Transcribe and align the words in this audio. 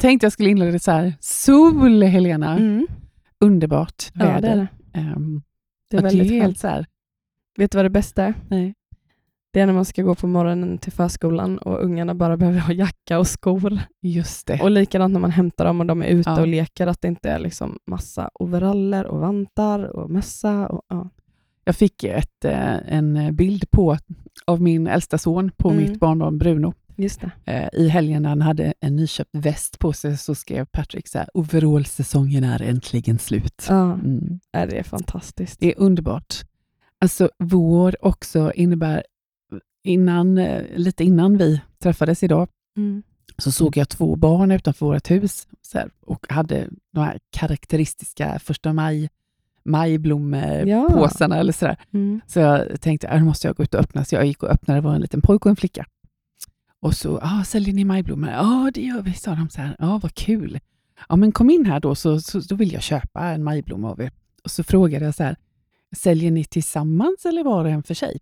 Jag 0.00 0.08
tänkte 0.10 0.24
jag 0.24 0.32
skulle 0.32 0.50
inleda 0.50 0.70
det 0.72 0.78
så 0.78 0.90
här. 0.90 1.14
Sol, 1.20 2.02
Helena. 2.02 2.56
Mm. 2.56 2.86
Underbart 3.40 4.10
väder. 4.14 4.32
Ja, 4.34 4.40
det 4.40 4.48
är 4.48 4.56
det. 4.56 4.98
Ehm, 5.00 5.42
Det 5.90 5.96
är 5.96 6.02
väldigt 6.02 6.28
det 6.28 6.38
är 6.38 6.42
helt 6.42 6.58
så 6.58 6.68
här. 6.68 6.86
Vet 7.58 7.72
du 7.72 7.78
vad 7.78 7.84
det 7.84 7.90
bästa 7.90 8.24
är? 8.24 8.34
Nej. 8.48 8.74
Det 9.52 9.60
är 9.60 9.66
när 9.66 9.72
man 9.72 9.84
ska 9.84 10.02
gå 10.02 10.14
på 10.14 10.26
morgonen 10.26 10.78
till 10.78 10.92
förskolan 10.92 11.58
och 11.58 11.84
ungarna 11.84 12.14
bara 12.14 12.36
behöver 12.36 12.58
ha 12.60 12.72
jacka 12.72 13.18
och 13.18 13.26
skor. 13.26 13.78
Just 14.02 14.46
det. 14.46 14.60
Och 14.62 14.70
likadant 14.70 15.12
när 15.12 15.20
man 15.20 15.30
hämtar 15.30 15.64
dem 15.64 15.80
och 15.80 15.86
de 15.86 16.02
är 16.02 16.06
ute 16.06 16.30
Ja. 16.30 16.40
och 16.40 16.48
leker, 16.48 16.86
att 16.86 17.00
det 17.02 17.08
inte 17.08 17.30
är 17.30 17.38
liksom 17.38 17.78
massa 17.86 18.30
overaller 18.34 19.06
och 19.06 19.20
vantar 19.20 19.84
och 19.84 20.10
mössa. 20.10 20.68
Och, 20.68 20.82
ja. 20.88 21.08
Jag 21.64 21.76
fick 21.76 22.04
ett, 22.04 22.44
eh, 22.44 22.94
en 22.94 23.36
bild 23.36 23.70
på, 23.70 23.96
av 24.44 24.62
min 24.62 24.86
äldsta 24.86 25.18
son 25.18 25.50
på 25.56 25.70
Mm. 25.70 25.82
mitt 25.82 26.00
barnbarn 26.00 26.38
Bruno. 26.38 26.74
Just. 27.02 27.20
Eh, 27.44 27.68
I 27.72 27.88
helgen 27.88 28.22
när 28.22 28.28
han 28.28 28.42
hade 28.42 28.74
en 28.80 28.96
nyköpt 28.96 29.30
väst 29.32 29.78
på 29.78 29.92
sig 29.92 30.16
så 30.16 30.34
skrev 30.34 30.64
Patrick 30.64 31.08
så 31.08 31.18
här, 31.18 31.28
overallsäsongen 31.34 32.44
är 32.44 32.62
äntligen 32.62 33.18
slut. 33.18 33.66
Ja, 33.68 33.92
Mm. 33.92 34.40
är 34.52 34.66
det 34.66 34.78
är 34.78 34.82
fantastiskt. 34.82 35.60
Det 35.60 35.72
är 35.72 35.78
underbart. 35.80 36.34
Alltså 37.00 37.30
vår 37.38 37.96
också 38.04 38.52
innebär, 38.54 39.02
innan, 39.84 40.38
eh, 40.38 40.62
lite 40.76 41.04
innan 41.04 41.36
vi 41.38 41.60
träffades 41.82 42.22
idag, 42.22 42.48
Mm. 42.76 43.02
så 43.38 43.52
såg 43.52 43.76
jag 43.76 43.88
två 43.88 44.16
barn 44.16 44.50
utanför 44.50 44.86
vårt 44.86 45.10
hus 45.10 45.46
här, 45.74 45.90
och 46.06 46.26
hade 46.28 46.68
de 46.94 47.00
här 47.04 47.18
karaktäristiska 47.30 48.38
första 48.38 48.72
maj 48.72 49.08
majblommepåsarna 49.64 51.36
eller 51.38 51.52
sådär. 51.52 51.76
Mm. 51.92 52.20
Så 52.26 52.38
jag 52.40 52.80
tänkte, 52.80 53.08
att 53.08 53.18
nu 53.20 53.24
måste 53.24 53.46
jag 53.46 53.56
gå 53.56 53.62
ut 53.62 53.74
och 53.74 53.80
öppna. 53.80 54.04
Så 54.04 54.14
jag 54.14 54.26
gick 54.26 54.42
och 54.42 54.48
öppnade, 54.50 54.80
det 54.80 54.84
var 54.84 54.94
en 54.94 55.00
liten 55.00 55.20
pojke 55.20 55.42
och 55.48 55.50
en 55.50 55.56
flicka. 55.56 55.86
Och 56.80 56.94
så, 56.94 57.18
ah, 57.22 57.44
säljer 57.44 57.74
ni 57.74 57.84
majblommor? 57.84 58.30
Ja, 58.30 58.70
det 58.74 58.82
gör 58.82 59.02
vi, 59.02 59.14
sa 59.14 59.34
de 59.34 59.50
så 59.50 59.60
här. 59.60 59.76
Ja, 59.78 60.00
vad 60.02 60.14
kul. 60.14 60.58
Ja, 61.08 61.16
men 61.16 61.32
kom 61.32 61.50
in 61.50 61.66
här 61.66 61.80
då, 61.80 61.94
så, 61.94 62.20
så 62.20 62.40
då 62.40 62.54
vill 62.54 62.72
jag 62.72 62.82
köpa 62.82 63.24
en 63.24 63.44
majblomma 63.44 63.90
av 63.90 64.00
er. 64.00 64.12
Och 64.44 64.50
så 64.50 64.62
frågade 64.62 65.04
jag 65.04 65.14
så 65.14 65.22
här, 65.22 65.36
säljer 65.96 66.30
ni 66.30 66.44
tillsammans 66.44 67.24
eller 67.24 67.44
var 67.44 67.64
och 67.64 67.70
en 67.70 67.82
för 67.82 67.94
sig? 67.94 68.18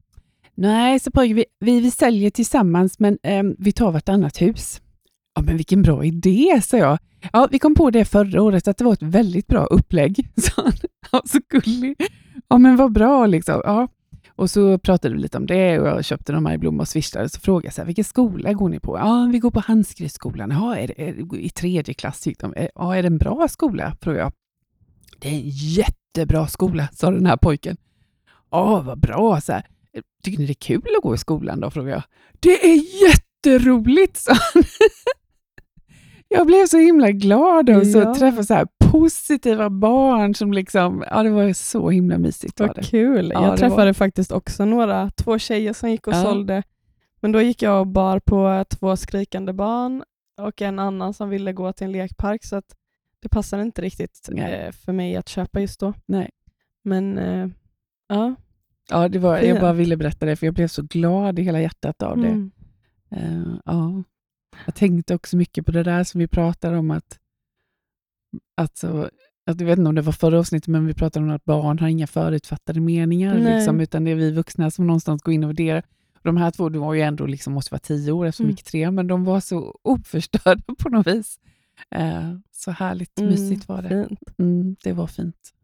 Nej, 0.54 1.00
så 1.00 1.10
pojken, 1.10 1.36
vi, 1.36 1.44
vi, 1.60 1.80
vi 1.80 1.90
säljer 1.90 2.30
tillsammans, 2.30 2.98
men 2.98 3.18
eh, 3.22 3.42
vi 3.58 3.72
tar 3.72 3.92
vartannat 3.92 4.42
hus. 4.42 4.80
Ja, 5.34 5.42
men 5.42 5.56
vilken 5.56 5.82
bra 5.82 6.04
idé, 6.04 6.60
sa 6.64 6.76
jag. 6.76 6.98
Ja, 7.32 7.48
vi 7.50 7.58
kom 7.58 7.74
på 7.74 7.90
det 7.90 8.04
förra 8.04 8.42
året, 8.42 8.68
att 8.68 8.76
det 8.76 8.84
var 8.84 8.92
ett 8.92 9.02
väldigt 9.02 9.46
bra 9.46 9.64
upplägg. 9.64 10.30
sa 10.36 10.62
han. 10.62 10.72
Ja, 11.12 11.22
så 11.26 11.38
gullig. 11.48 11.96
Ja, 12.48 12.58
men 12.58 12.76
vad 12.76 12.92
bra 12.92 13.26
liksom. 13.26 13.60
Ja. 13.64 13.88
Och 14.38 14.50
så 14.50 14.78
pratade 14.78 15.14
vi 15.14 15.20
lite 15.20 15.38
om 15.38 15.46
det 15.46 15.80
och 15.80 15.88
jag 15.88 16.04
köpte 16.04 16.32
några 16.32 16.40
majblommor 16.40 16.80
och 16.80 16.88
swishade. 16.88 17.28
Så 17.28 17.40
frågade 17.40 17.66
jag 17.66 17.74
så 17.74 17.80
här, 17.80 17.86
vilken 17.86 18.04
skola 18.04 18.52
går 18.52 18.68
ni 18.68 18.80
på? 18.80 18.98
Ja, 18.98 19.28
vi 19.32 19.38
går 19.38 19.50
på 19.50 19.60
Handskrivsskolan. 19.60 20.50
Ja, 20.50 20.76
är 20.76 20.86
det, 20.86 21.08
är 21.08 21.34
i 21.36 21.50
tredje 21.50 21.94
klass 21.94 22.26
gick 22.26 22.38
de. 22.38 22.54
"Eh, 22.54 22.68
Ja, 22.74 22.96
är 22.96 23.02
det 23.02 23.06
en 23.06 23.18
bra 23.18 23.48
skola? 23.48 23.96
frågade 24.00 24.22
jag. 24.22 24.32
Det 25.18 25.28
är 25.28 25.32
en 25.32 25.42
jättebra 25.48 26.46
skola, 26.46 26.88
sa 26.92 27.10
den 27.10 27.26
här 27.26 27.36
pojken. 27.36 27.76
Ja, 28.50 28.80
vad 28.86 28.98
bra. 29.00 29.40
Så 29.40 29.52
här, 29.52 29.66
Tycker 30.22 30.38
ni 30.38 30.46
det 30.46 30.52
är 30.52 30.54
kul 30.54 30.82
att 30.96 31.02
gå 31.02 31.14
i 31.14 31.18
skolan 31.18 31.60
då? 31.60 31.70
frågade 31.70 31.92
jag. 31.92 32.02
Det 32.40 32.64
är 32.72 32.80
jätteroligt, 33.08 34.16
sa 34.16 34.32
han. 34.54 34.62
Jag 36.28 36.46
blev 36.46 36.66
så 36.66 36.78
himla 36.78 37.10
glad 37.10 37.70
och 37.70 37.86
så 37.86 37.98
Ja. 37.98 38.14
träffa 38.14 38.42
så 38.44 38.54
här 38.54 38.66
positiva 38.92 39.70
barn 39.70 40.34
som 40.34 40.52
liksom, 40.52 41.04
ja 41.10 41.22
det 41.22 41.30
var 41.30 41.52
så 41.52 41.90
himla 41.90 42.18
mysigt. 42.18 42.60
Var 42.60 42.66
Vad 42.66 42.76
det. 42.76 42.82
kul. 42.82 43.30
Ja, 43.34 43.46
jag 43.46 43.58
träffade 43.58 43.94
faktiskt 43.94 44.32
också 44.32 44.64
några, 44.64 45.10
två 45.10 45.38
tjejer 45.38 45.72
som 45.72 45.90
gick 45.90 46.06
och 46.06 46.12
Ja. 46.14 46.22
sålde. 46.22 46.62
Men 47.20 47.32
då 47.32 47.42
gick 47.42 47.62
jag 47.62 47.80
och 47.80 47.86
bar 47.86 48.18
på 48.18 48.64
två 48.70 48.96
skrikande 48.96 49.52
barn 49.52 50.04
och 50.40 50.62
en 50.62 50.78
annan 50.78 51.14
som 51.14 51.28
ville 51.28 51.52
gå 51.52 51.72
till 51.72 51.84
en 51.84 51.92
lekpark 51.92 52.44
så 52.44 52.56
att 52.56 52.74
det 53.22 53.28
passade 53.28 53.62
inte 53.62 53.82
riktigt 53.82 54.28
eh, 54.36 54.72
för 54.72 54.92
mig 54.92 55.16
att 55.16 55.28
köpa 55.28 55.60
just 55.60 55.80
då. 55.80 55.92
Nej. 56.06 56.30
Men 56.84 57.18
eh, 57.18 57.48
ja. 58.08 58.34
Ja, 58.90 59.08
det 59.08 59.18
var, 59.18 59.38
jag 59.38 59.60
bara 59.60 59.72
ville 59.72 59.96
berätta 59.96 60.26
det 60.26 60.36
för 60.36 60.46
jag 60.46 60.54
blev 60.54 60.68
så 60.68 60.82
glad 60.82 61.38
i 61.38 61.42
hela 61.42 61.60
hjärtat 61.60 62.02
av 62.02 62.18
det. 62.18 62.28
Mm. 62.28 62.50
Eh, 63.10 63.54
ja. 63.64 64.02
Jag 64.66 64.74
tänkte 64.74 65.14
också 65.14 65.36
mycket 65.36 65.66
på 65.66 65.72
det 65.72 65.82
där 65.82 66.04
som 66.04 66.18
vi 66.18 66.28
pratade 66.28 66.78
om 66.78 66.90
att, 66.90 67.18
alltså, 68.56 69.10
att 69.46 69.60
jag 69.60 69.66
vet 69.66 69.78
inte 69.78 69.88
om 69.88 69.94
det 69.94 70.02
var 70.02 70.12
förra 70.12 70.38
avsnittet, 70.38 70.68
men 70.68 70.86
vi 70.86 70.94
pratade 70.94 71.26
om 71.26 71.32
att 71.32 71.44
barn 71.44 71.78
har 71.78 71.88
inga 71.88 72.06
förutfattade 72.06 72.80
meningar, 72.80 73.34
liksom, 73.56 73.80
utan 73.80 74.04
det 74.04 74.10
är 74.10 74.14
vi 74.14 74.30
vuxna 74.32 74.70
som 74.70 74.86
någonstans 74.86 75.22
går 75.22 75.34
in 75.34 75.44
och 75.44 75.50
värderar. 75.50 75.82
De 76.22 76.36
här 76.36 76.50
två, 76.50 76.68
de 76.68 76.78
var 76.78 76.94
ju 76.94 77.00
ändå 77.00 77.26
liksom, 77.26 77.52
måste 77.52 77.74
vara 77.74 77.78
tio 77.80 78.12
år 78.12 78.26
eftersom 78.26 78.44
de 78.44 78.48
Mm. 78.48 78.50
gick 78.56 78.62
tre, 78.64 78.90
men 78.90 79.06
de 79.06 79.24
var 79.24 79.40
så 79.40 79.78
oförstörda 79.82 80.74
på 80.78 80.88
något 80.88 81.06
vis. 81.06 81.38
Eh, 81.90 82.32
så 82.52 82.70
härligt 82.70 83.18
Mm, 83.18 83.30
mysigt 83.30 83.68
var 83.68 83.82
det. 83.82 84.08
Mm, 84.38 84.76
det 84.84 84.92
var 84.92 85.06
fint. 85.06 85.54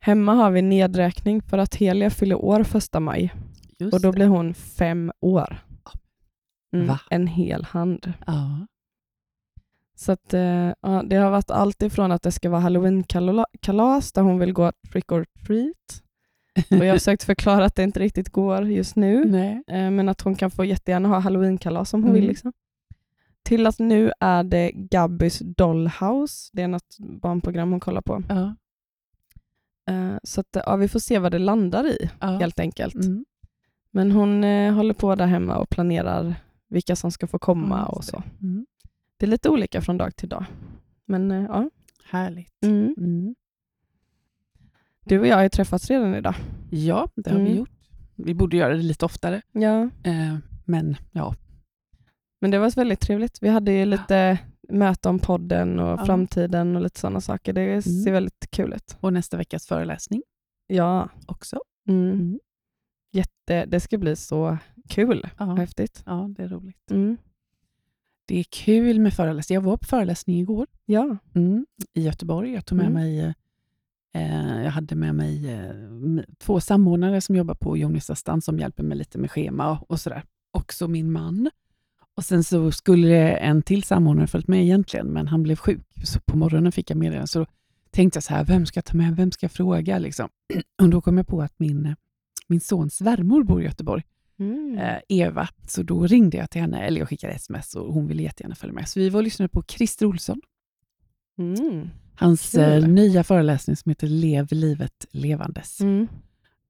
Hemma 0.00 0.34
har 0.34 0.50
vi 0.50 0.62
nedräkning 0.62 1.42
för 1.42 1.58
att 1.58 1.74
Helia 1.74 2.10
fyller 2.10 2.36
år 2.36 2.64
första 2.64 3.00
maj 3.00 3.34
Just 3.78 3.94
och 3.94 4.00
då 4.00 4.10
det. 4.10 4.14
blir 4.16 4.26
hon 4.26 4.54
fem 4.54 5.12
år. 5.20 5.64
Mm, 6.76 6.96
en 7.10 7.26
hel 7.26 7.64
hand. 7.64 8.12
Ja. 8.26 8.66
Så 10.00 10.12
att, 10.12 10.34
eh, 10.34 10.72
ja, 10.80 11.02
det 11.06 11.16
har 11.16 11.30
varit 11.30 11.50
allt 11.50 11.82
ifrån 11.82 12.12
att 12.12 12.22
det 12.22 12.32
ska 12.32 12.50
vara 12.50 12.60
halloween-kalas 12.60 14.12
där 14.12 14.22
hon 14.22 14.38
vill 14.38 14.52
gå 14.52 14.72
trick 14.92 15.12
or 15.12 15.26
treat. 15.46 16.02
Och 16.80 16.86
jag 16.86 16.92
har 16.92 16.98
försökt 16.98 17.22
förklara 17.22 17.64
att 17.64 17.74
det 17.74 17.82
inte 17.82 18.00
riktigt 18.00 18.28
går 18.28 18.64
just 18.64 18.96
nu, 18.96 19.24
Nej. 19.30 19.62
eh, 19.66 19.90
men 19.90 20.08
att 20.08 20.20
hon 20.20 20.34
kan 20.34 20.50
få 20.50 20.64
jättegärna 20.64 21.08
ha 21.08 21.18
halloween-kalas 21.18 21.94
om 21.94 22.02
hon 22.02 22.10
Mm. 22.10 22.20
vill. 22.20 22.28
Liksom. 22.28 22.52
Till 23.42 23.66
att 23.66 23.78
nu 23.78 24.12
är 24.20 24.44
det 24.44 24.70
Gabbys 24.74 25.38
Dollhouse, 25.38 26.50
det 26.52 26.62
är 26.62 26.68
något 26.68 26.96
barnprogram 26.98 27.70
hon 27.70 27.80
kollar 27.80 28.00
på. 28.02 28.22
Ja. 28.28 28.54
Eh, 29.94 30.16
så 30.22 30.40
att, 30.40 30.56
ja, 30.66 30.76
vi 30.76 30.88
får 30.88 30.98
se 31.00 31.18
vad 31.18 31.32
det 31.32 31.38
landar 31.38 31.86
i 31.86 32.10
Ja. 32.20 32.26
helt 32.26 32.60
enkelt. 32.60 32.94
Mm. 32.94 33.24
Men 33.90 34.12
hon 34.12 34.44
eh, 34.44 34.74
håller 34.74 34.94
på 34.94 35.14
där 35.14 35.26
hemma 35.26 35.56
och 35.56 35.68
planerar 35.70 36.34
vilka 36.68 36.96
som 36.96 37.12
ska 37.12 37.26
få 37.26 37.38
komma 37.38 37.86
och 37.86 38.04
så. 38.04 38.22
Mm. 38.42 38.66
Det 39.20 39.26
är 39.26 39.30
lite 39.30 39.48
olika 39.50 39.80
från 39.80 39.98
dag 39.98 40.16
till 40.16 40.28
dag. 40.28 40.44
Men 41.06 41.30
eh, 41.30 41.42
ja. 41.42 41.70
Härligt. 42.04 42.64
Mm. 42.64 42.94
Mm. 42.98 43.34
Du 45.04 45.18
och 45.20 45.26
jag 45.26 45.36
har 45.36 45.42
ju 45.42 45.48
träffats 45.48 45.90
redan 45.90 46.14
idag. 46.14 46.34
Ja, 46.70 47.08
det 47.16 47.30
har 47.30 47.38
vi 47.38 47.44
Mm. 47.46 47.58
gjort. 47.58 47.70
Vi 48.16 48.34
borde 48.34 48.56
göra 48.56 48.76
det 48.76 48.82
lite 48.82 49.04
oftare. 49.04 49.42
Ja. 49.52 49.82
Eh, 50.04 50.36
men 50.64 50.96
ja, 51.12 51.34
Men 52.40 52.50
det 52.50 52.58
var 52.58 52.76
väldigt 52.76 53.00
trevligt. 53.00 53.42
Vi 53.42 53.48
hade 53.48 53.72
ju 53.72 53.84
lite 53.84 54.38
möte 54.68 55.08
om 55.08 55.18
podden 55.18 55.78
och 55.78 56.00
Ja. 56.00 56.04
framtiden 56.06 56.76
och 56.76 56.82
lite 56.82 57.00
sådana 57.00 57.20
saker. 57.20 57.52
Det 57.52 57.82
ser 57.82 57.90
Mm. 58.00 58.12
väldigt 58.12 58.50
kul 58.50 58.72
ut. 58.72 58.96
och 59.00 59.12
nästa 59.12 59.36
veckas 59.36 59.66
föreläsning 59.66 60.22
Ja. 60.66 61.08
också. 61.26 61.58
Mm. 61.88 62.10
Mm. 62.12 62.38
Jätte, 63.12 63.66
det 63.66 63.80
ska 63.80 63.98
bli 63.98 64.16
så 64.16 64.58
kul. 64.88 65.28
Ja, 65.38 65.54
Häftigt. 65.54 66.02
ja, 66.06 66.28
det 66.36 66.42
är 66.42 66.48
roligt. 66.48 66.90
Det 68.30 68.38
är 68.38 68.44
kul 68.44 69.00
med 69.00 69.14
föreläsning. 69.14 69.54
Jag 69.54 69.62
var 69.62 69.76
på 69.76 69.86
föreläsning 69.86 70.40
igår 70.40 70.66
Ja. 70.86 71.16
mm. 71.34 71.66
i 71.94 72.02
Göteborg. 72.02 72.52
Jag 72.52 72.66
tog 72.66 72.78
med 72.78 72.86
Mm. 72.86 73.02
mig 73.02 73.34
eh, 74.14 74.62
jag 74.62 74.70
hade 74.70 74.94
med 74.94 75.14
mig 75.14 75.52
eh, 75.52 76.24
två 76.38 76.60
samordnare 76.60 77.20
som 77.20 77.36
jobbar 77.36 77.54
på 77.54 77.76
Jonis 77.76 78.10
Assistans 78.10 78.44
som 78.44 78.58
hjälper 78.58 78.82
mig 78.82 78.98
lite 78.98 79.18
med 79.18 79.30
schema 79.30 79.70
och, 79.70 79.90
och 79.90 80.00
sådär. 80.00 80.22
Också 80.52 80.88
min 80.88 81.12
man. 81.12 81.50
Och 82.16 82.24
Sen 82.24 82.44
så 82.44 82.72
skulle 82.72 83.30
en 83.36 83.62
till 83.62 83.82
samordnare 83.82 84.26
följt 84.26 84.48
med 84.48 84.62
egentligen, 84.62 85.06
men 85.06 85.26
han 85.28 85.42
blev 85.42 85.56
sjuk. 85.56 85.86
Så 86.04 86.20
på 86.20 86.36
morgonen 86.36 86.72
fick 86.72 86.90
jag 86.90 86.96
meddelande. 86.98 87.26
Så 87.28 87.38
då 87.38 87.46
tänkte 87.90 88.16
jag 88.16 88.24
så 88.24 88.34
här, 88.34 88.44
vem 88.44 88.66
ska 88.66 88.78
jag 88.78 88.84
ta 88.84 88.96
med? 88.96 89.16
Vem 89.16 89.32
ska 89.32 89.44
jag 89.44 89.52
fråga? 89.52 89.98
Liksom. 89.98 90.28
Och 90.82 90.88
då 90.88 91.00
kom 91.00 91.16
jag 91.16 91.26
på 91.26 91.42
att 91.42 91.54
min, 91.58 91.96
min 92.46 92.60
sons 92.60 92.94
svärmor 92.94 93.42
bor 93.44 93.62
i 93.62 93.64
Göteborg. 93.64 94.02
Mm. 94.40 94.78
eh, 94.78 94.98
Eva. 95.08 95.48
Så 95.68 95.82
då 95.82 96.06
ringde 96.06 96.36
jag 96.36 96.50
till 96.50 96.60
henne, 96.60 96.80
eller 96.86 96.98
jag 96.98 97.08
skickade 97.08 97.32
sms 97.32 97.74
och 97.74 97.94
hon 97.94 98.06
ville 98.06 98.22
jättegärna 98.22 98.54
följa 98.54 98.74
med. 98.74 98.88
Så 98.88 99.00
vi 99.00 99.08
var 99.10 99.18
och 99.20 99.24
lyssnade 99.24 99.48
på 99.48 99.62
Christer 99.62 100.06
Olsson, 100.06 100.40
Mm. 101.38 101.88
hans 102.14 102.54
eh, 102.54 102.88
nya 102.88 103.24
föreläsning 103.24 103.76
som 103.76 103.90
heter 103.90 104.06
Lev 104.06 104.46
livet 104.50 105.06
levandes. 105.10 105.80
Mm. 105.80 106.08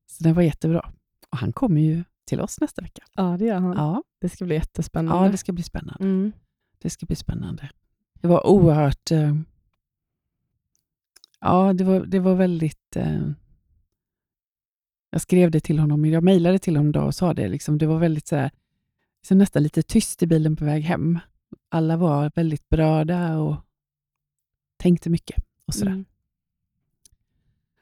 Så 0.07 0.25
den 0.25 0.35
var 0.35 0.43
jättebra. 0.43 0.93
Och 1.31 1.39
han 1.39 1.53
kommer 1.53 1.81
ju 1.81 2.05
till 2.25 2.41
oss 2.41 2.61
nästa 2.61 2.83
vecka. 2.83 3.03
Ja, 3.17 3.37
det 3.39 3.45
gör 3.45 3.57
han. 3.61 3.77
Ja, 3.77 4.03
Det 4.21 4.29
ska 4.29 4.45
bli 4.45 4.55
jättespännande. 4.55 5.25
ja 5.27 5.31
det 5.31 5.37
ska 5.37 5.53
bli 5.53 5.63
spännande. 5.63 6.05
Mm. 6.05 6.33
Det 6.79 6.91
ska 6.91 7.07
bli 7.07 7.17
spännande. 7.17 7.71
Det 8.21 8.29
var 8.29 8.47
oerhört... 8.47 9.11
Eh, 9.11 9.35
ja, 11.41 11.73
det 11.73 11.85
var, 11.85 12.01
det 12.07 12.19
var 12.19 12.35
väldigt... 12.35 12.97
Eh, 12.97 13.31
jag 15.11 15.21
skrev 15.21 15.51
det 15.51 15.61
till 15.61 15.79
honom, 15.79 16.05
jag 16.07 16.23
mejlade 16.25 16.59
till 16.59 16.77
honom 16.77 16.89
idag 16.91 17.07
och 17.07 17.15
sa 17.15 17.35
det. 17.35 17.49
Liksom, 17.49 17.79
det 17.79 17.87
var 17.87 17.99
väldigt 17.99 18.27
så 18.27 18.37
här, 18.37 18.51
liksom 19.23 19.39
nästan 19.39 19.63
lite 19.63 19.83
tyst 19.83 20.23
i 20.23 20.27
bilen 20.27 20.57
på 20.57 20.65
väg 20.65 20.83
hem. 20.83 21.19
Alla 21.69 21.97
var 21.97 22.31
väldigt 22.35 22.69
berörda 22.69 23.39
och 23.39 23.57
tänkte 24.77 25.11
mycket. 25.11 25.45
och 25.67 25.75
sådär. 25.75 25.93
Mm. 25.93 26.05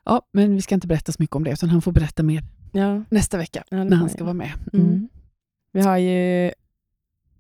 Ja, 0.04 0.22
men 0.32 0.54
vi 0.54 0.62
ska 0.62 0.74
inte 0.74 0.86
berätta 0.86 1.12
så 1.12 1.16
mycket 1.22 1.36
om 1.36 1.44
det, 1.44 1.50
utan 1.52 1.68
han 1.68 1.82
får 1.82 1.92
berätta 1.92 2.22
mer 2.22 2.42
Ja. 2.72 3.02
nästa 3.10 3.38
vecka 3.38 3.64
Ja, 3.70 3.84
när 3.84 3.96
han 3.96 4.08
ska 4.08 4.24
vara 4.24 4.34
med. 4.34 4.52
Mm. 4.72 4.86
Mm. 4.86 5.08
Vi 5.72 5.80
har 5.80 5.96
ju 5.98 6.50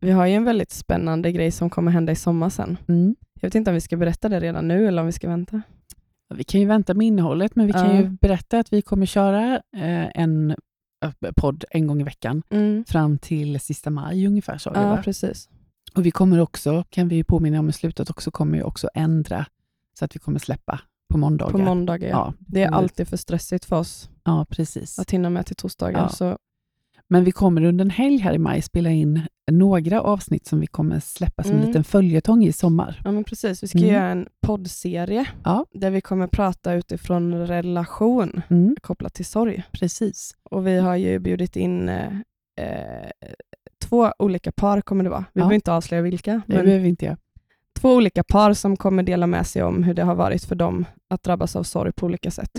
Vi 0.00 0.10
har 0.10 0.26
ju 0.26 0.34
en 0.34 0.44
väldigt 0.44 0.70
spännande 0.70 1.32
grej 1.32 1.50
som 1.50 1.70
kommer 1.70 1.92
hända 1.92 2.12
i 2.12 2.16
sommar 2.16 2.50
sen. 2.50 2.76
Mm. 2.88 3.16
Jag 3.34 3.42
vet 3.48 3.54
inte 3.54 3.70
om 3.70 3.74
vi 3.74 3.80
ska 3.80 3.96
berätta 3.96 4.28
det 4.28 4.40
redan 4.40 4.68
nu 4.68 4.88
eller 4.88 5.02
om 5.02 5.06
vi 5.06 5.12
ska 5.12 5.28
vänta. 5.28 5.62
Vi 6.34 6.44
kan 6.44 6.60
ju 6.60 6.66
vänta 6.66 6.94
med 6.94 7.06
innehållet, 7.06 7.56
men 7.56 7.66
vi 7.66 7.72
kan 7.72 7.96
ju 7.96 8.08
berätta 8.08 8.58
att 8.58 8.72
vi 8.72 8.82
kommer 8.82 9.06
köra 9.06 9.54
eh, 9.54 10.08
en 10.14 10.50
eh, 11.04 11.32
podd 11.36 11.64
en 11.70 11.86
gång 11.86 12.00
i 12.00 12.04
veckan 12.04 12.42
fram 12.86 13.18
till 13.18 13.60
sista 13.60 13.90
maj 13.90 14.26
ungefär. 14.26 14.58
Sa 14.58 14.72
Ja, 14.74 15.02
precis. 15.04 15.48
Och 15.94 16.06
vi 16.06 16.10
kommer 16.10 16.40
också, 16.40 16.84
kan 16.90 17.08
vi 17.08 17.16
ju 17.16 17.24
påminna 17.24 17.58
om 17.58 17.68
i 17.68 17.72
slutet 17.72 18.10
också, 18.10 18.30
kommer 18.30 18.58
vi 18.58 18.62
också 18.62 18.88
ändra 18.94 19.46
så 19.98 20.04
att 20.04 20.16
vi 20.16 20.18
kommer 20.20 20.38
släppa 20.38 20.80
på 21.12 21.18
måndagar. 21.18 21.52
På 21.52 21.58
måndagar. 21.58 22.08
Ja. 22.08 22.14
Ja, 22.16 22.34
Det 22.38 22.62
är 22.62 22.70
alltid 22.70 23.08
för 23.08 23.16
stressigt 23.16 23.64
för 23.64 23.76
oss 23.76 24.10
ja, 24.24 24.46
precis. 24.50 24.98
att 24.98 25.10
hinna 25.10 25.30
med 25.30 25.46
till 25.46 25.56
torsdagar. 25.56 26.00
Ja. 26.00 26.08
Så, 26.08 26.38
Men 27.10 27.24
vi 27.24 27.32
kommer 27.32 27.64
under 27.64 27.84
en 27.84 27.90
helg 27.90 28.18
här 28.18 28.32
i 28.34 28.38
maj 28.38 28.62
spela 28.62 28.90
in 28.90 29.22
några 29.50 30.00
avsnitt 30.00 30.46
som 30.46 30.60
vi 30.60 30.66
kommer 30.66 31.00
släppa 31.00 31.42
som 31.42 31.52
en 31.52 31.56
Mm. 31.58 31.66
liten 31.68 31.84
följetong 31.84 32.44
i 32.44 32.52
sommar. 32.52 33.00
ja, 33.04 33.10
men 33.12 33.24
precis. 33.24 33.62
Vi 33.62 33.66
ska 33.68 33.78
Mm. 33.78 33.90
göra 33.90 34.08
en 34.08 34.26
poddserie 34.46 35.26
Ja. 35.44 35.64
där 35.72 35.90
vi 35.90 36.00
kommer 36.00 36.26
prata 36.26 36.72
utifrån 36.74 37.34
relation 37.46 38.42
Mm, 38.48 38.76
kopplat 38.80 39.14
till 39.14 39.24
sorg. 39.26 39.62
precis. 39.72 40.36
Och 40.42 40.66
vi 40.66 40.78
har 40.78 40.96
ju 40.96 41.18
bjudit 41.18 41.56
in 41.56 41.88
eh, 41.88 42.06
eh, 42.60 43.10
två 43.84 44.12
olika 44.18 44.52
par 44.52 44.80
kommer 44.80 45.04
det 45.04 45.10
vara. 45.10 45.20
Vi 45.20 45.40
Ja. 45.40 45.40
behöver 45.40 45.54
inte 45.54 45.72
avslöja 45.72 46.02
vilka. 46.02 46.32
Det 46.46 46.52
behöver 46.64 46.78
vi 46.78 46.88
inte 46.88 47.04
göra. 47.04 47.16
två 47.80 47.94
olika 47.94 48.24
par 48.24 48.52
som 48.54 48.76
kommer 48.76 49.02
dela 49.02 49.26
med 49.26 49.46
sig 49.46 49.62
om 49.62 49.82
hur 49.82 49.94
det 49.94 50.02
har 50.02 50.14
varit 50.14 50.44
för 50.44 50.54
dem 50.54 50.84
att 51.10 51.22
drabbas 51.22 51.56
av 51.56 51.62
sorg 51.62 51.92
på 51.92 52.06
olika 52.06 52.30
sätt. 52.30 52.50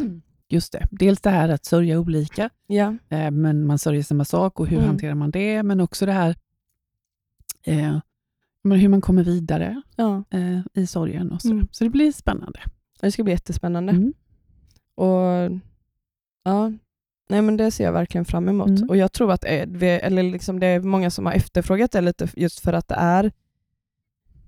Just 0.49 0.71
det. 0.73 0.87
Dels 0.91 1.21
det 1.21 1.29
här 1.29 1.49
att 1.49 1.65
sörja 1.65 1.99
olika, 1.99 2.49
Ja, 2.67 2.95
eh, 3.09 3.31
men 3.31 3.65
man 3.65 3.79
sörjer 3.79 4.03
samma 4.03 4.25
sak 4.25 4.59
och 4.59 4.67
hur 4.67 4.77
Mm. 4.77 4.87
hanterar 4.89 5.15
man 5.15 5.31
det? 5.31 5.63
Men 5.63 5.79
också 5.81 6.05
det 6.05 6.11
här 6.11 6.35
eh, 7.63 7.99
men 8.63 8.79
hur 8.79 8.89
man 8.89 9.01
kommer 9.01 9.23
vidare 9.23 9.81
ja. 9.95 10.23
eh, 10.29 10.59
i 10.73 10.87
sorgen. 10.87 11.31
Och 11.31 11.41
så. 11.41 11.51
Mm. 11.51 11.67
så 11.71 11.83
det 11.83 11.89
blir 11.89 12.11
spännande. 12.11 12.59
det 13.01 13.11
ska 13.11 13.23
bli 13.23 13.33
jättespännande. 13.33 13.91
Mm. 13.91 14.13
Och 14.95 15.59
ja, 16.43 16.71
nej 17.29 17.41
men 17.41 17.57
det 17.57 17.71
ser 17.71 17.83
jag 17.83 17.93
verkligen 17.93 18.25
fram 18.25 18.49
emot. 18.49 18.67
Mm. 18.69 18.89
Och 18.89 18.97
jag 18.97 19.11
tror 19.11 19.31
att 19.31 19.43
eh, 19.45 19.51
eller 19.81 20.23
liksom 20.23 20.59
det 20.59 20.67
är 20.67 20.79
många 20.79 21.09
som 21.11 21.25
har 21.25 21.33
efterfrågat 21.33 21.91
det 21.91 22.01
lite 22.01 22.27
just 22.35 22.59
för 22.59 22.73
att 22.73 22.87
det 22.87 22.95
är 22.95 23.31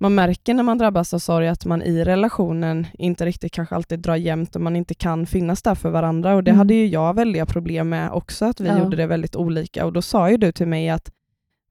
man 0.02 0.16
märker 0.16 0.54
när 0.54 0.64
man 0.64 0.78
drabbas 0.78 1.14
av 1.14 1.20
sorg 1.20 1.48
att 1.48 1.66
man 1.66 1.82
i 1.82 2.04
relationen 2.04 2.88
inte 2.94 3.26
riktigt 3.26 3.52
kanske 3.54 3.76
alltid 3.76 4.00
drar 4.00 4.16
jämnt 4.16 4.56
och 4.56 4.62
man 4.62 4.76
inte 4.76 4.94
kan 4.94 5.26
finnas 5.26 5.62
där 5.62 5.76
för 5.76 5.90
varandra. 5.90 6.36
Och 6.36 6.44
Det 6.44 6.52
Mm. 6.52 6.58
hade 6.58 6.74
ju 6.74 6.88
jag 6.88 7.14
väldiga 7.16 7.46
problem 7.46 7.90
med 7.90 8.12
också, 8.12 8.46
att 8.46 8.60
vi 8.60 8.68
Ja. 8.68 8.80
gjorde 8.80 8.98
det 8.98 9.08
väldigt 9.08 9.36
olika. 9.36 9.86
Och 9.86 9.94
Då 9.94 10.02
sa 10.02 10.30
ju 10.30 10.38
du 10.38 10.52
till 10.52 10.68
mig 10.68 10.90
att, 10.90 11.12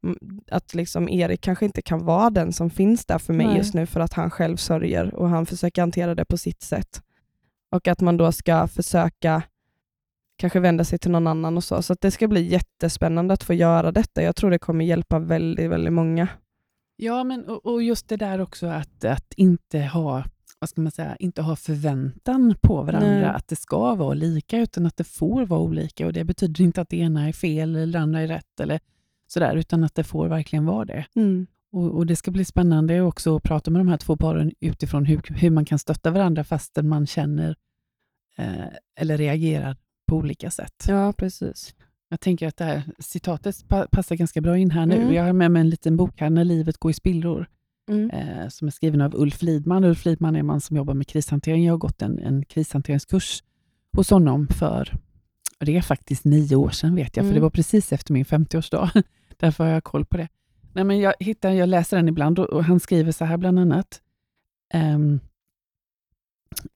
mm, 0.04 0.18
att 0.50 0.74
liksom 0.74 1.08
Erik 1.08 1.40
kanske 1.40 1.64
inte 1.64 1.82
kan 1.82 2.04
vara 2.04 2.30
den 2.30 2.52
som 2.52 2.70
finns 2.70 3.06
där 3.06 3.18
för 3.18 3.32
mig 3.32 3.46
Nej. 3.46 3.56
just 3.56 3.74
nu 3.74 3.86
för 3.86 4.00
att 4.00 4.12
han 4.12 4.30
själv 4.30 4.56
sörjer 4.56 5.14
och 5.14 5.28
han 5.28 5.46
försöker 5.46 5.82
hantera 5.82 6.14
det 6.14 6.24
på 6.24 6.36
sitt 6.36 6.62
sätt. 6.62 7.02
Och 7.74 7.88
att 7.88 8.00
man 8.00 8.16
då 8.16 8.32
ska 8.32 8.66
försöka 8.68 9.42
kanske 10.38 10.60
vända 10.60 10.84
sig 10.84 10.98
till 10.98 11.10
någon 11.10 11.26
annan 11.26 11.56
och 11.56 11.64
så. 11.64 11.82
Så 11.82 11.94
det 12.00 12.10
ska 12.10 12.28
bli 12.28 12.40
jättespännande 12.42 13.34
att 13.34 13.42
få 13.44 13.54
göra 13.54 13.92
detta. 13.92 14.22
Jag 14.22 14.36
tror 14.36 14.50
det 14.50 14.58
kommer 14.58 14.84
hjälpa 14.84 15.18
väldigt, 15.18 15.70
väldigt 15.70 15.92
många. 15.92 16.28
Ja, 17.02 17.24
men 17.24 17.44
och, 17.44 17.66
och 17.66 17.82
just 17.82 18.08
det 18.08 18.16
där 18.16 18.40
också 18.40 18.66
att, 18.66 19.04
att 19.04 19.34
inte 19.36 19.80
ha 19.80 20.24
vad 20.58 20.68
ska 20.70 20.80
man 20.80 20.92
säga, 20.92 21.16
inte 21.16 21.42
ha 21.42 21.56
förväntan 21.56 22.54
på 22.60 22.82
varandra, 22.82 23.08
Nej. 23.10 23.24
att 23.24 23.48
det 23.48 23.56
ska 23.56 23.94
vara 23.94 24.14
lika, 24.14 24.58
utan 24.58 24.86
att 24.86 24.96
det 24.96 25.04
får 25.04 25.46
vara 25.46 25.60
olika. 25.60 26.06
Och 26.06 26.12
Det 26.12 26.24
betyder 26.24 26.64
inte 26.64 26.80
att 26.80 26.88
det 26.88 26.96
ena 26.96 27.28
är 27.28 27.32
fel 27.32 27.76
eller 27.76 27.92
det 27.92 27.98
andra 27.98 28.20
är 28.20 28.26
rätt, 28.26 28.60
eller 28.60 28.80
sådär, 29.26 29.56
utan 29.56 29.84
att 29.84 29.94
det 29.94 30.04
får 30.04 30.28
verkligen 30.28 30.66
vara 30.66 30.84
det. 30.84 31.06
Och, 31.72 31.90
och 31.90 32.06
Det 32.06 32.16
ska 32.16 32.30
bli 32.30 32.44
spännande 32.44 33.00
också 33.00 33.36
att 33.36 33.42
prata 33.42 33.70
med 33.70 33.80
de 33.80 33.88
här 33.88 33.96
två 33.96 34.16
paren 34.16 34.52
utifrån 34.60 35.04
hur, 35.04 35.22
hur 35.28 35.50
man 35.50 35.64
kan 35.64 35.78
stötta 35.78 36.10
varandra 36.10 36.44
fastän 36.44 36.88
man 36.88 37.06
känner 37.06 37.56
eh, 38.38 38.66
eller 39.00 39.18
reagerar 39.18 39.76
på 40.08 40.16
olika 40.16 40.50
sätt. 40.50 40.84
Ja, 40.88 41.12
precis. 41.12 41.74
Jag 42.12 42.20
tänker 42.20 42.46
att 42.48 42.56
det 42.56 42.64
här 42.64 42.82
citatet 42.98 43.68
pa- 43.68 43.86
passar 43.92 44.16
ganska 44.16 44.40
bra 44.40 44.58
in 44.58 44.70
här 44.70 44.86
nu. 44.86 44.96
Mm. 45.02 45.14
Jag 45.14 45.24
har 45.24 45.32
med 45.32 45.50
mig 45.50 45.60
en 45.60 45.70
liten 45.70 45.96
bok 45.96 46.20
här, 46.20 46.30
När 46.30 46.44
livet 46.44 46.78
går 46.78 46.90
i 46.90 46.94
spillror, 46.94 47.46
Mm. 47.90 48.10
eh, 48.10 48.48
som 48.48 48.66
är 48.66 48.72
skriven 48.72 49.00
av 49.00 49.14
Ulf 49.14 49.42
Lidman. 49.42 49.84
Ulf 49.84 50.04
Lidman 50.04 50.34
är 50.36 50.40
en 50.40 50.46
man 50.46 50.60
som 50.60 50.76
jobbar 50.76 50.94
med 50.94 51.06
krishantering. 51.06 51.64
Jag 51.64 51.72
har 51.72 51.78
gått 51.78 52.02
en, 52.02 52.18
en 52.18 52.44
krishanteringskurs 52.44 53.42
hos 53.96 54.10
honom 54.10 54.46
för, 54.48 54.92
det 55.58 55.76
är 55.76 55.82
faktiskt 55.82 56.24
nio 56.24 56.56
år 56.56 56.70
sedan 56.70 56.94
vet 56.94 57.16
jag, 57.16 57.22
Mm. 57.24 57.30
för 57.30 57.34
det 57.34 57.42
var 57.42 57.50
precis 57.50 57.92
efter 57.92 58.12
min 58.12 58.24
50-årsdag. 58.24 59.02
Därför 59.36 59.64
har 59.64 59.70
jag 59.70 59.84
koll 59.84 60.04
på 60.04 60.16
det. 60.16 60.28
Nej, 60.72 60.84
men 60.84 60.98
jag, 61.00 61.14
hittar, 61.20 61.50
jag 61.50 61.68
läser 61.68 61.96
den 61.96 62.08
ibland 62.08 62.38
och, 62.38 62.46
och 62.50 62.64
han 62.64 62.80
skriver 62.80 63.12
så 63.12 63.24
här 63.24 63.36
bland 63.36 63.58
annat. 63.58 64.00
ehm, 64.74 65.20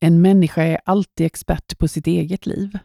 en 0.01 0.21
människa 0.23 0.63
är 0.63 0.81
alltid 0.85 1.27
expert 1.27 1.79
på 1.79 1.89
sitt 1.89 2.07
eget 2.07 2.47
liv. 2.47 2.79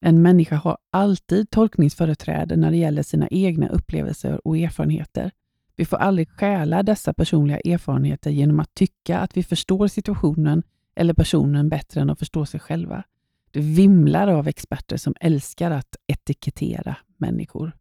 En 0.00 0.22
människa 0.22 0.56
har 0.56 0.78
alltid 0.90 1.50
tolkningsföreträde 1.50 2.56
när 2.56 2.70
det 2.70 2.76
gäller 2.76 3.02
sina 3.02 3.28
egna 3.30 3.68
upplevelser 3.68 4.46
och 4.46 4.58
erfarenheter. 4.58 5.30
Vi 5.76 5.84
får 5.84 5.96
aldrig 5.96 6.28
stjäla 6.28 6.82
dessa 6.82 7.14
personliga 7.14 7.60
erfarenheter 7.60 8.30
genom 8.30 8.60
att 8.60 8.74
tycka 8.74 9.18
att 9.18 9.36
vi 9.36 9.42
förstår 9.42 9.88
situationen 9.88 10.62
eller 10.94 11.14
personen 11.14 11.68
bättre 11.68 12.00
än 12.00 12.10
att 12.10 12.18
förstå 12.18 12.46
sig 12.46 12.60
själva. 12.60 13.02
Det 13.50 13.60
vimlar 13.60 14.28
av 14.28 14.48
experter 14.48 14.96
som 14.96 15.14
älskar 15.20 15.70
att 15.70 15.96
etikettera 16.06 16.96
människor. 17.16 17.72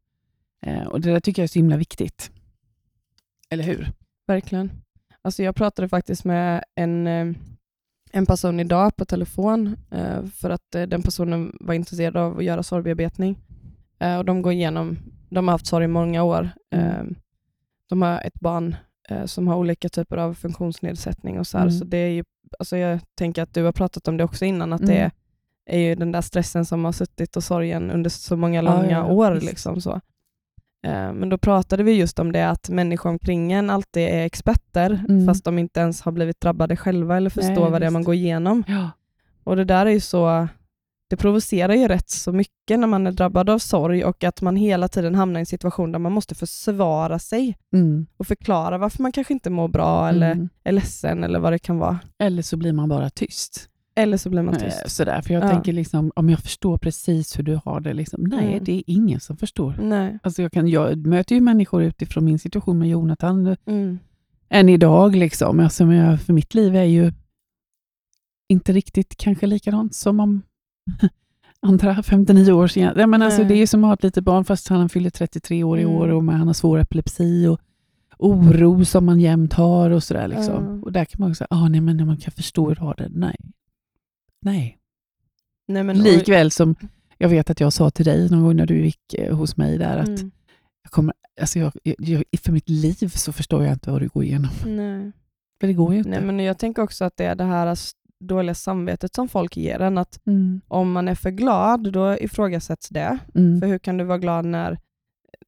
Eh, 0.62 0.84
och 0.84 1.02
Det 1.02 1.12
där 1.12 1.20
tycker 1.20 1.42
jag 1.42 1.44
är 1.44 1.48
så 1.48 1.60
himla 1.60 1.78
viktigt. 1.78 2.32
Eller 3.50 3.64
hur? 3.64 3.92
Verkligen. 4.28 4.72
Alltså 5.22 5.44
jag 5.44 5.56
pratade 5.56 5.90
faktiskt 5.90 6.26
med 6.26 6.64
en, 6.76 7.08
eh, 7.08 7.36
en 8.12 8.26
person 8.26 8.60
idag 8.60 8.96
på 8.96 9.06
telefon 9.06 9.76
eh, 9.92 10.26
för 10.26 10.50
att 10.50 10.76
eh, 10.76 10.82
den 10.84 11.02
personen 11.02 11.58
var 11.60 11.74
intresserad 11.74 12.18
av 12.18 12.38
att 12.38 12.44
göra 12.44 12.64
sorgbearbetning. 12.64 13.40
Eh, 14.00 14.18
Och 14.18 14.26
de 14.26 14.42
går 14.42 14.54
igenom, 14.54 14.98
de 15.30 15.48
har 15.48 15.52
haft 15.52 15.68
sorg 15.68 15.86
i 15.86 15.88
många 15.88 16.24
år. 16.24 16.50
Mm. 16.72 17.16
De 17.90 18.02
har 18.02 18.22
ett 18.22 18.40
barn 18.40 18.76
som 19.26 19.48
har 19.48 19.56
olika 19.56 19.90
typer 19.90 20.18
av 20.18 20.34
funktionsnedsättning 20.34 21.40
och 21.40 21.48
så 21.48 21.58
här. 21.58 21.66
Mm. 21.66 21.80
Så 21.80 21.86
det 21.86 21.98
är 21.98 22.10
ju, 22.10 22.24
alltså 22.60 22.78
jag 22.78 23.00
tänker 23.16 23.44
att 23.44 23.54
du 23.54 23.64
har 23.64 23.72
pratat 23.72 24.08
om 24.08 24.18
det 24.18 24.24
också 24.24 24.46
innan, 24.46 24.74
att 24.74 24.82
Mm. 24.82 24.94
det 24.96 25.12
är 25.66 25.80
ju 25.80 25.96
den 25.96 26.12
där 26.12 26.22
stressen 26.22 26.66
som 26.66 26.86
har 26.86 26.92
suttit 26.92 27.36
och 27.38 27.44
sorgen 27.44 27.92
under 27.92 28.10
så 28.10 28.36
många 28.38 28.62
långa 28.62 28.92
ja, 28.92 29.08
ja, 29.08 29.14
år. 29.14 29.40
Liksom 29.42 29.82
så. 29.82 30.02
Eh, 30.88 31.14
Men 31.14 31.30
då 31.30 31.38
pratade 31.38 31.84
vi 31.84 31.92
just 31.94 32.20
om 32.20 32.32
det 32.32 32.50
att 32.50 32.70
människor 32.70 33.10
omkring 33.10 33.52
en 33.52 33.70
alltid 33.70 34.04
är 34.04 34.26
experter, 34.26 35.04
Mm. 35.10 35.26
fast 35.26 35.44
de 35.46 35.60
inte 35.60 35.80
ens 35.80 36.02
har 36.02 36.12
blivit 36.12 36.42
drabbade 36.42 36.76
själva 36.78 37.18
eller 37.18 37.30
förstår 37.30 37.62
Nej, 37.62 37.72
vad 37.72 37.82
det 37.82 37.88
är 37.88 37.92
man 37.92 38.04
går 38.04 38.16
igenom. 38.16 38.64
Ja. 38.68 38.90
Och 39.44 39.56
det 39.56 39.64
där 39.66 39.86
är 39.86 39.90
ju 39.92 40.00
så, 40.00 40.48
det 41.10 41.18
provocerar 41.18 41.74
ju 41.74 41.88
rätt 41.88 42.10
så 42.10 42.32
mycket 42.32 42.80
när 42.80 42.88
man 42.88 43.08
är 43.08 43.12
drabbad 43.12 43.50
av 43.50 43.60
sorg 43.60 44.04
och 44.06 44.24
att 44.24 44.42
man 44.42 44.56
hela 44.56 44.88
tiden 44.88 45.16
hamnar 45.16 45.40
i 45.40 45.42
en 45.42 45.46
situation 45.46 45.92
där 45.92 46.00
man 46.00 46.12
måste 46.12 46.36
försvara 46.36 47.20
sig 47.20 47.58
Mm. 47.74 48.06
och 48.18 48.28
förklara 48.28 48.78
varför 48.78 49.02
man 49.04 49.12
kanske 49.12 49.34
inte 49.34 49.50
mår 49.50 49.68
bra 49.68 50.10
eller 50.10 50.32
Mm. 50.32 50.50
är 50.64 50.72
ledsen 50.72 51.24
eller 51.24 51.40
vad 51.40 51.54
det 51.54 51.60
kan 51.60 51.78
vara. 51.78 52.00
Eller 52.20 52.42
så 52.42 52.58
blir 52.58 52.74
man 52.74 52.90
bara 52.90 53.10
tyst. 53.10 53.66
Eller 54.00 54.18
så 54.18 54.30
blir 54.30 54.42
man 54.42 54.56
tyst. 54.60 54.90
Sådär, 54.90 55.22
för 55.22 55.34
jag 55.34 55.44
Ja. 55.44 55.50
tänker 55.50 55.74
liksom, 55.74 56.12
om 56.16 56.30
jag 56.30 56.40
förstår 56.40 56.78
precis 56.78 57.40
hur 57.40 57.44
du 57.44 57.60
har 57.66 57.80
det, 57.80 57.94
liksom, 57.94 58.24
nej, 58.24 58.48
Mm. 58.52 58.64
det 58.64 58.72
är 58.72 58.84
ingen 58.88 59.20
som 59.20 59.38
förstår. 59.38 59.76
Nej. 59.84 60.20
Alltså 60.24 60.42
jag, 60.42 60.52
kan, 60.52 60.68
jag 60.68 61.06
möter 61.08 61.36
ju 61.36 61.42
människor 61.42 61.84
utifrån 61.84 62.26
min 62.26 62.40
situation 62.40 62.78
med 62.80 62.90
Jonathan 62.90 63.56
Mm. 63.66 64.00
än 64.50 64.70
idag. 64.70 65.16
Liksom. 65.16 65.60
Alltså, 65.60 65.86
men 65.86 65.96
jag, 65.98 66.22
för 66.22 66.34
mitt 66.34 66.54
liv 66.54 66.76
är 66.76 66.84
ju 66.84 67.12
inte 68.50 68.72
riktigt 68.74 69.18
kanske 69.18 69.48
likadant 69.48 69.96
som 69.96 70.20
om 70.20 70.42
andra 71.62 72.04
59 72.04 72.52
år 72.52 72.68
sedan. 72.68 72.94
Ja, 72.98 73.08
men 73.08 73.22
alltså, 73.22 73.40
Nej. 73.40 73.48
det 73.48 73.54
är 73.54 73.58
ju 73.58 73.68
som 73.68 73.84
att 73.84 73.88
ha 73.88 73.94
ett 73.94 74.04
litet 74.04 74.24
barn 74.24 74.46
fast 74.46 74.68
han 74.68 74.90
fyller 74.90 75.10
33 75.10 75.64
år 75.64 75.80
i 75.80 75.84
Mm. 75.84 75.96
år 75.96 76.08
och 76.08 76.24
man, 76.24 76.36
han 76.36 76.48
har 76.48 76.54
svår 76.54 76.80
epilepsi 76.80 77.48
och 77.48 77.60
oro 78.22 78.86
som 78.86 79.06
man 79.06 79.20
jämt 79.20 79.54
har 79.54 79.90
och 79.90 80.04
sådär. 80.04 80.28
Liksom. 80.28 80.66
Ja. 80.66 80.82
Och 80.86 80.92
där 80.92 81.06
kan 81.06 81.20
man 81.20 81.30
också 81.32 81.38
säga, 81.38 81.48
ah, 81.50 81.68
nej, 81.68 81.82
men 81.82 82.08
man 82.08 82.18
kan 82.18 82.32
förstå 82.32 82.68
hur 82.70 82.76
du 82.76 82.82
har 82.82 82.96
det. 82.98 83.10
Nej. 83.14 83.36
Nej. 84.42 84.78
Nej, 85.68 85.84
men, 85.84 85.98
Likväl 86.04 86.52
som 86.52 86.76
jag 87.18 87.30
vet 87.30 87.50
att 87.50 87.60
jag 87.60 87.74
sa 87.74 87.90
till 87.90 88.06
dig 88.06 88.30
någon 88.30 88.44
gång 88.44 88.56
när 88.56 88.66
du 88.66 88.86
gick 88.86 89.14
eh, 89.14 89.36
hos 89.36 89.58
mig 89.58 89.78
där 89.78 89.98
att 89.98 90.08
Mm. 90.08 90.32
jag 90.84 90.92
kommer, 90.92 91.14
alltså 91.42 91.60
jag, 91.60 91.72
jag, 91.84 92.24
för 92.44 92.52
mitt 92.52 92.70
liv 92.70 93.08
så 93.08 93.32
förstår 93.34 93.64
jag 93.64 93.74
inte 93.74 93.92
vad 93.92 94.02
du 94.02 94.08
går 94.08 94.24
igenom. 94.24 94.50
Nej. 94.66 95.12
För 95.62 95.68
det 95.68 95.74
går 95.74 95.92
ju 95.94 95.98
inte. 95.98 96.10
Nej, 96.10 96.22
men 96.22 96.40
jag 96.40 96.58
tänker 96.58 96.82
också 96.82 97.06
att 97.06 97.18
det 97.18 97.26
är 97.26 97.36
det 97.36 97.44
här 97.44 97.78
dåliga 98.24 98.56
samvetet 98.56 99.16
som 99.16 99.28
folk 99.28 99.58
ger 99.58 99.80
en, 99.80 99.98
att 99.98 100.28
Mm. 100.28 100.62
om 100.68 100.92
man 100.92 101.08
är 101.08 101.16
för 101.16 101.30
glad, 101.32 101.92
då 101.94 102.18
ifrågasätts 102.18 102.90
det. 102.90 103.18
Mm. 103.36 103.60
För 103.62 103.68
hur 103.68 103.80
kan 103.80 103.98
du 103.98 104.04
vara 104.04 104.18
glad 104.18 104.46
när 104.46 104.80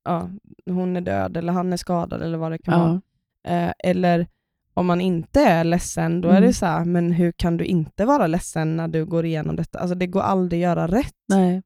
ja, 0.04 0.30
hon 0.66 0.96
är 0.96 1.02
död 1.02 1.38
eller 1.38 1.54
han 1.54 1.74
är 1.74 1.78
skadad 1.78 2.22
eller 2.22 2.38
vad 2.38 2.52
det 2.52 2.58
kan 2.58 2.80
vara. 2.80 3.02
Ja. 3.44 3.50
Eh, 3.52 3.74
eller 3.80 4.28
om 4.74 4.86
man 4.86 5.02
inte 5.02 5.42
är 5.42 5.64
ledsen, 5.64 6.22
då 6.22 6.28
är 6.30 6.32
Mm. 6.38 6.44
det 6.44 6.54
så 6.54 6.66
här, 6.66 6.86
men 6.86 7.12
hur 7.12 7.32
kan 7.32 7.58
du 7.58 7.66
inte 7.66 8.06
vara 8.06 8.28
ledsen 8.28 8.78
när 8.78 8.88
du 8.88 9.06
går 9.06 9.26
igenom 9.26 9.56
detta? 9.56 9.80
Alltså 9.80 9.96
det 9.96 10.08
går 10.08 10.22
aldrig 10.22 10.60
att 10.64 10.70
göra 10.70 10.88
rätt. 10.88 11.14
Nej. 11.30 11.62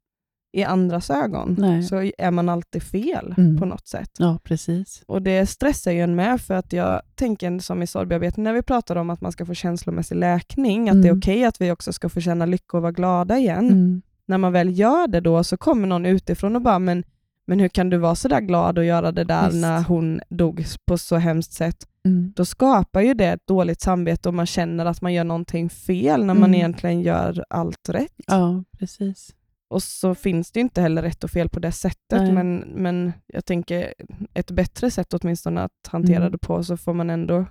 i 0.58 0.64
andras 0.64 1.10
ögon 1.10 1.56
Nej. 1.60 1.84
så 1.84 2.12
är 2.18 2.32
man 2.32 2.50
alltid 2.50 2.84
fel 2.84 3.34
Mm. 3.38 3.58
på 3.58 3.66
något 3.66 3.88
sätt. 3.88 4.10
Ja, 4.20 4.40
precis. 4.44 5.04
Och 5.08 5.22
det 5.22 5.46
stressar 5.46 5.92
ju 5.92 6.02
en 6.02 6.16
med 6.16 6.42
för 6.42 6.54
att 6.54 6.74
jag 6.74 7.02
tänker 7.16 7.60
som 7.60 7.82
i 7.82 7.88
sorgbearbetning 7.88 8.44
när 8.44 8.54
vi 8.54 8.62
pratar 8.62 8.96
om 8.96 9.10
att 9.10 9.22
man 9.22 9.32
ska 9.32 9.46
få 9.46 9.54
känslomässig 9.54 10.16
läkning, 10.16 10.90
att 10.90 11.02
det 11.02 11.08
är 11.08 11.12
Mm. 11.12 11.18
okej 11.18 11.46
att 11.46 11.62
vi 11.62 11.72
också 11.72 11.94
ska 11.94 12.10
få 12.10 12.22
känna 12.22 12.46
lycka 12.46 12.78
och 12.78 12.82
vara 12.84 12.92
glada 12.92 13.38
igen. 13.38 13.68
Mm. 13.70 14.02
När 14.28 14.38
man 14.38 14.54
väl 14.54 14.80
gör 14.80 15.08
det 15.08 15.20
då 15.20 15.44
så 15.44 15.58
kommer 15.58 15.88
någon 15.88 16.06
utifrån 16.06 16.56
och 16.56 16.62
bara, 16.62 16.80
men, 16.80 17.04
men 17.46 17.60
hur 17.60 17.68
kan 17.68 17.90
du 17.90 17.98
vara 17.98 18.16
så 18.16 18.28
där 18.28 18.42
glad 18.42 18.78
och 18.78 18.86
göra 18.86 19.12
det 19.12 19.24
där 19.24 19.46
Visst. 19.50 19.62
när 19.62 19.84
hon 19.84 20.22
dog 20.30 20.66
på 20.86 20.98
så 20.98 21.16
hemskt 21.16 21.54
sätt? 21.54 21.88
Mm. 22.06 22.34
Då 22.36 22.46
skapar 22.46 23.02
ju 23.02 23.14
det 23.14 23.26
ett 23.28 23.48
dåligt 23.48 23.82
samvete 23.82 24.30
och 24.30 24.34
man 24.36 24.46
känner 24.46 24.86
att 24.86 25.02
man 25.02 25.14
gör 25.14 25.24
någonting 25.24 25.70
fel 25.70 26.20
när 26.26 26.34
man 26.34 26.44
Mm. 26.44 26.54
egentligen 26.54 27.02
gör 27.02 27.46
allt 27.50 27.90
rätt. 27.90 28.14
Ja, 28.28 28.64
precis. 28.80 29.36
Och 29.68 29.84
så 29.84 30.16
finns 30.16 30.52
det 30.52 30.60
inte 30.60 30.82
heller 30.82 31.02
rätt 31.02 31.24
och 31.24 31.30
fel 31.32 31.50
på 31.50 31.60
det 31.60 31.72
sättet, 31.72 32.22
Nej. 32.22 32.32
men, 32.34 32.58
men 32.58 33.14
jag 33.28 33.46
tänker 33.46 33.94
ett 34.34 34.52
bättre 34.52 34.92
sätt 34.92 35.14
åtminstone 35.14 35.62
att 35.62 35.88
hantera 35.88 36.18
Mm. 36.18 36.32
det 36.32 36.38
på, 36.38 36.64
så 36.64 36.78
får 36.78 36.94
man 36.94 37.10
ändå... 37.10 37.46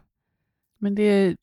Men 0.78 0.94
det... 0.94 1.36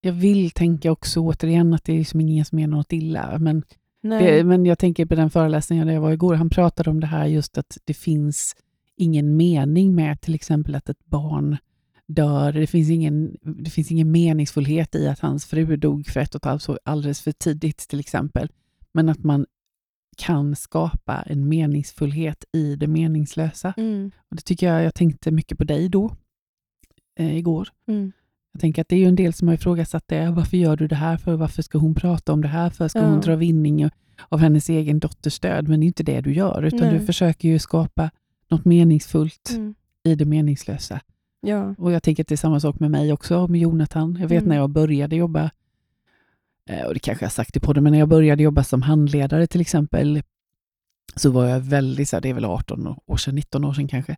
Jag 0.00 0.12
vill 0.12 0.50
tänka 0.50 0.92
också 0.92 1.20
återigen 1.20 1.74
att 1.74 1.84
det 1.84 1.92
är 1.92 1.98
liksom 1.98 2.20
ingen 2.20 2.44
som 2.44 2.56
menar 2.56 2.76
något 2.76 2.92
illa, 2.92 3.38
men 3.38 3.62
Det, 4.02 4.44
men 4.44 4.66
jag 4.66 4.78
tänker 4.78 5.06
på 5.06 5.14
den 5.14 5.30
föreläsningen 5.30 5.86
där 5.86 5.94
jag 5.94 6.00
var 6.00 6.12
igår, 6.12 6.34
han 6.34 6.50
pratade 6.50 6.90
om 6.90 7.00
det 7.00 7.06
här 7.06 7.26
just 7.26 7.58
att 7.58 7.78
det 7.84 7.94
finns 7.94 8.56
ingen 8.96 9.36
mening 9.36 9.94
med 9.94 10.20
till 10.20 10.34
exempel 10.34 10.74
att 10.74 10.88
ett 10.88 11.04
barn 11.04 11.56
dör. 12.06 12.52
Det 12.52 12.66
finns 12.66 12.90
ingen, 12.90 13.36
det 13.42 13.70
finns 13.70 13.90
ingen 13.90 14.10
meningsfullhet 14.10 14.94
i 14.94 15.08
att 15.08 15.20
hans 15.20 15.46
fru 15.46 15.76
dog 15.76 16.06
för 16.06 16.20
ett 16.20 16.34
och 16.34 16.40
ett 16.40 16.44
halvt 16.44 16.68
år 16.68 16.78
alldeles 16.84 17.20
för 17.20 17.32
tidigt 17.32 17.78
till 17.78 18.00
exempel. 18.00 18.48
Men 18.92 19.08
att 19.08 19.24
man 19.24 19.46
kan 20.16 20.56
skapa 20.56 21.22
en 21.26 21.48
meningsfullhet 21.48 22.44
i 22.52 22.76
det 22.76 22.86
meningslösa. 22.86 23.74
Mm. 23.76 24.10
Och 24.30 24.36
det 24.36 24.42
tycker 24.42 24.66
jag, 24.66 24.84
jag 24.84 24.94
tänkte 24.94 25.30
mycket 25.30 25.58
på 25.58 25.64
dig 25.64 25.88
då, 25.88 26.16
eh, 27.18 27.36
igår. 27.36 27.68
Mm. 27.88 28.12
Jag 28.52 28.60
tänker 28.60 28.82
att 28.82 28.88
det 28.88 28.96
är 28.96 29.00
ju 29.00 29.06
en 29.06 29.16
del 29.16 29.32
som 29.32 29.48
har 29.48 29.54
ifrågasatt 29.54 30.04
det. 30.08 30.30
Varför 30.30 30.56
gör 30.56 30.76
du 30.76 30.88
det 30.88 30.94
här 30.96 31.16
för? 31.16 31.34
Varför 31.36 31.62
ska 31.62 31.78
hon 31.78 31.94
prata 31.94 32.32
om 32.32 32.40
det 32.42 32.48
här 32.48 32.70
för? 32.70 32.88
Ska 32.88 32.98
Ja. 32.98 33.06
hon 33.06 33.20
dra 33.20 33.36
vinning 33.36 33.88
av 34.28 34.38
hennes 34.38 34.68
egen 34.68 34.98
dotters 34.98 35.40
död? 35.40 35.68
Men 35.68 35.80
det 35.80 35.84
är 35.84 35.86
inte 35.86 36.02
det 36.02 36.20
du 36.20 36.34
gör, 36.34 36.62
utan 36.62 36.78
Nej. 36.80 36.98
du 36.98 37.06
försöker 37.06 37.48
ju 37.48 37.58
skapa 37.58 38.10
något 38.50 38.64
meningsfullt 38.64 39.50
Mm. 39.54 39.74
i 40.04 40.14
det 40.14 40.24
meningslösa. 40.24 41.00
Ja. 41.40 41.74
Och 41.78 41.92
jag 41.92 42.02
tänker 42.02 42.22
att 42.24 42.28
det 42.28 42.34
är 42.34 42.36
samma 42.36 42.60
sak 42.60 42.80
med 42.80 42.90
mig 42.90 43.12
också, 43.12 43.36
och 43.38 43.50
med 43.50 43.60
Jonathan. 43.60 44.16
Jag 44.20 44.28
vet 44.28 44.38
Mm. 44.42 44.48
när 44.48 44.56
jag 44.56 44.70
började 44.70 45.16
jobba, 45.16 45.50
eh, 46.68 46.86
och 46.86 46.94
det 46.94 47.00
kanske 47.00 47.22
jag 47.24 47.28
har 47.28 47.32
sagt 47.32 47.56
i 47.56 47.60
podden, 47.60 47.82
men 47.84 47.92
när 47.92 47.98
jag 47.98 48.08
började 48.08 48.42
jobba 48.42 48.64
som 48.64 48.82
handledare 48.82 49.46
till 49.46 49.60
exempel, 49.60 50.22
så 51.16 51.30
var 51.30 51.44
jag 51.46 51.60
väldigt, 51.60 52.08
så 52.08 52.16
här, 52.16 52.20
det 52.20 52.28
är 52.28 52.34
väl 52.34 52.44
18 52.44 52.94
år 53.06 53.16
sedan, 53.16 53.34
19 53.34 53.64
år 53.64 53.72
sedan 53.72 53.88
kanske, 53.88 54.16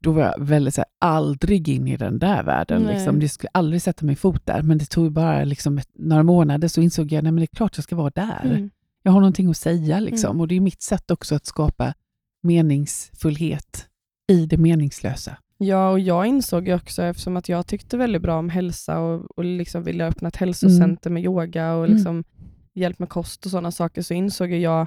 då 0.00 0.12
var 0.12 0.22
jag 0.22 0.34
väldigt 0.44 0.74
så 0.74 0.80
här, 0.80 0.86
aldrig 0.98 1.68
in 1.68 1.88
i 1.88 1.96
den 1.96 2.18
där 2.18 2.42
världen. 2.42 2.82
Nej. 2.82 2.94
Liksom. 2.94 3.20
Jag 3.20 3.30
skulle 3.30 3.50
aldrig 3.54 3.82
sätta 3.82 4.06
min 4.06 4.16
fot 4.16 4.46
där, 4.46 4.62
men 4.62 4.78
det 4.78 4.84
tog 4.90 5.12
bara 5.12 5.44
liksom 5.44 5.80
några 5.94 6.22
månader 6.22 6.68
så 6.68 6.80
insåg 6.80 7.12
jag, 7.12 7.24
men 7.24 7.36
det 7.36 7.42
är 7.42 7.56
klart 7.56 7.76
jag 7.76 7.84
ska 7.84 7.96
vara 7.96 8.10
där. 8.10 8.40
Mm. 8.44 8.70
Jag 9.02 9.12
har 9.12 9.20
någonting 9.20 9.50
att 9.50 9.56
säga 9.56 10.00
liksom. 10.00 10.30
Mm. 10.30 10.40
och 10.40 10.48
det 10.48 10.54
är 10.54 10.60
mitt 10.60 10.82
sätt 10.82 11.10
också 11.10 11.34
att 11.34 11.46
skapa 11.46 11.94
meningsfullhet 12.42 13.86
i 14.28 14.46
det 14.46 14.56
meningslösa. 14.56 15.36
Ja, 15.58 15.90
och 15.90 16.00
jag 16.00 16.26
insåg 16.26 16.68
ju 16.68 16.74
också, 16.74 17.02
eftersom 17.02 17.36
att 17.36 17.48
jag 17.48 17.66
tyckte 17.66 17.96
väldigt 17.96 18.22
bra 18.22 18.38
om 18.38 18.48
hälsa 18.48 18.98
och, 19.00 19.38
och 19.38 19.44
liksom 19.44 19.82
ville 19.82 20.06
öppna 20.06 20.28
ett 20.28 20.36
hälsocenter 20.36 21.10
med 21.10 21.24
yoga 21.24 21.74
och 21.74 21.84
Mm. 21.84 21.96
liksom 21.96 22.24
hjälp 22.74 22.98
med 22.98 23.08
kost 23.08 23.44
och 23.44 23.50
sådana 23.50 23.70
saker, 23.70 24.02
så 24.02 24.14
insåg 24.14 24.52
jag 24.52 24.86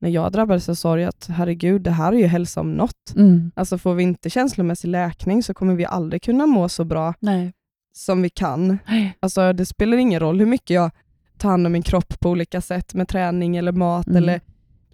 när 0.00 0.10
jag 0.10 0.32
drabbades 0.32 0.68
av 0.68 0.74
sorg 0.74 1.04
att 1.04 1.26
herregud, 1.30 1.82
det 1.82 1.90
här 1.90 2.12
är 2.12 2.16
ju 2.16 2.26
hälsa 2.26 2.60
om 2.60 2.72
något. 2.74 3.14
Mm. 3.16 3.50
Alltså 3.56 3.78
får 3.78 3.94
vi 3.94 4.02
inte 4.02 4.30
känslomässig 4.30 4.88
läkning 4.88 5.42
så 5.42 5.54
kommer 5.54 5.74
vi 5.74 5.84
aldrig 5.84 6.22
kunna 6.22 6.46
må 6.46 6.68
så 6.68 6.84
bra 6.84 7.14
Nej. 7.20 7.52
som 7.92 8.22
vi 8.22 8.30
kan. 8.30 8.78
Alltså 9.20 9.52
det 9.52 9.66
spelar 9.66 9.96
ingen 9.96 10.20
roll 10.20 10.38
hur 10.38 10.46
mycket 10.46 10.74
jag 10.74 10.90
tar 11.38 11.50
hand 11.50 11.66
om 11.66 11.72
min 11.72 11.82
kropp 11.82 12.20
på 12.20 12.30
olika 12.30 12.60
sätt 12.60 12.94
med 12.94 13.08
träning 13.08 13.56
eller 13.56 13.72
mat 13.72 14.06
Mm. 14.06 14.16
eller 14.16 14.40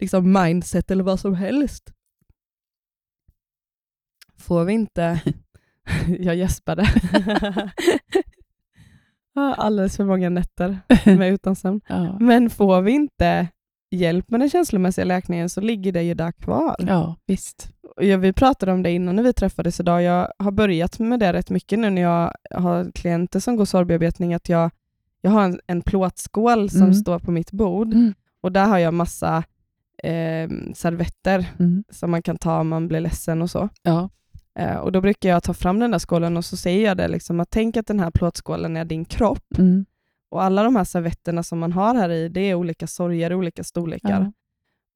liksom 0.01 0.33
mindset 0.33 0.91
eller 0.91 1.05
vad 1.05 1.21
som 1.21 1.35
helst. 1.35 1.93
Får 4.39 4.65
vi 4.65 4.73
inte... 4.73 5.21
jag 6.19 6.37
gäspade. 6.37 6.87
Alldeles 9.35 9.97
för 9.97 10.05
många 10.05 10.29
nätter 10.31 10.79
med 11.17 11.33
utan 11.33 11.57
sömn. 11.57 11.81
Ja. 11.89 12.19
Men 12.19 12.51
får 12.51 12.81
vi 12.83 12.93
inte 12.93 13.49
hjälp 13.93 14.31
med 14.31 14.41
den 14.41 14.51
känslomässiga 14.51 15.05
läkningen 15.05 15.49
så 15.49 15.61
ligger 15.61 15.93
det 15.93 16.03
ju 16.03 16.15
där 16.15 16.33
kvar. 16.33 16.77
ja, 16.79 17.17
visst. 17.27 17.69
Jag, 17.97 18.19
vi 18.19 18.33
pratade 18.33 18.73
om 18.73 18.83
det 18.83 18.91
innan 18.91 19.17
när 19.17 19.23
vi 19.23 19.33
träffades 19.33 19.81
idag. 19.81 20.03
Jag 20.03 20.29
har 20.39 20.51
börjat 20.51 20.99
med 20.99 21.21
det 21.21 21.33
rätt 21.33 21.51
mycket 21.51 21.79
nu 21.79 21.91
när 21.91 22.03
jag 22.03 22.33
har 22.51 22.91
klienter 22.95 23.41
som 23.41 23.57
går 23.57 23.65
sorgbearbetning, 23.65 24.35
att 24.35 24.49
jag, 24.49 24.71
jag 25.21 25.31
har 25.31 25.43
en, 25.45 25.61
en 25.67 25.83
plåtskål 25.83 26.71
som 26.71 26.83
Mm. 26.83 26.95
står 26.95 27.19
på 27.19 27.31
mitt 27.31 27.53
bord 27.53 27.93
Mm. 27.93 28.15
och 28.41 28.53
där 28.53 28.67
har 28.67 28.79
jag 28.79 28.95
massa 28.95 29.37
eh, 30.05 30.49
servetter 30.75 31.47
Mm. 31.59 31.85
som 31.91 32.11
man 32.11 32.23
kan 32.23 32.37
ta 32.39 32.61
om 32.61 32.69
man 32.69 32.89
blir 32.89 33.01
ledsen 33.01 33.43
och 33.43 33.51
så. 33.51 33.69
Ja. 33.83 34.09
Eh, 34.59 34.77
och 34.77 34.93
Då 34.93 35.01
brukar 35.01 35.29
jag 35.29 35.43
ta 35.43 35.55
fram 35.55 35.79
den 35.79 35.91
där 35.91 35.99
skålen 35.99 36.37
och 36.37 36.45
så 36.45 36.57
säger 36.57 36.87
jag 36.87 36.97
det, 36.97 37.09
liksom, 37.09 37.41
att 37.41 37.51
tänk 37.51 37.77
att 37.77 37.87
den 37.87 38.01
här 38.01 38.11
plåtskålen 38.11 38.77
är 38.77 38.85
din 38.85 39.05
kropp 39.05 39.59
Mm. 39.59 39.85
Och 40.33 40.43
alla 40.43 40.62
de 40.62 40.77
här 40.77 40.85
servetterna 40.85 41.43
som 41.43 41.59
man 41.59 41.73
har 41.73 41.95
här 41.95 42.11
i, 42.11 42.29
det 42.29 42.41
är 42.41 42.55
olika 42.55 42.87
sorger, 42.87 43.35
olika 43.35 43.65
storlekar. 43.65 44.11
Ja. 44.21 44.33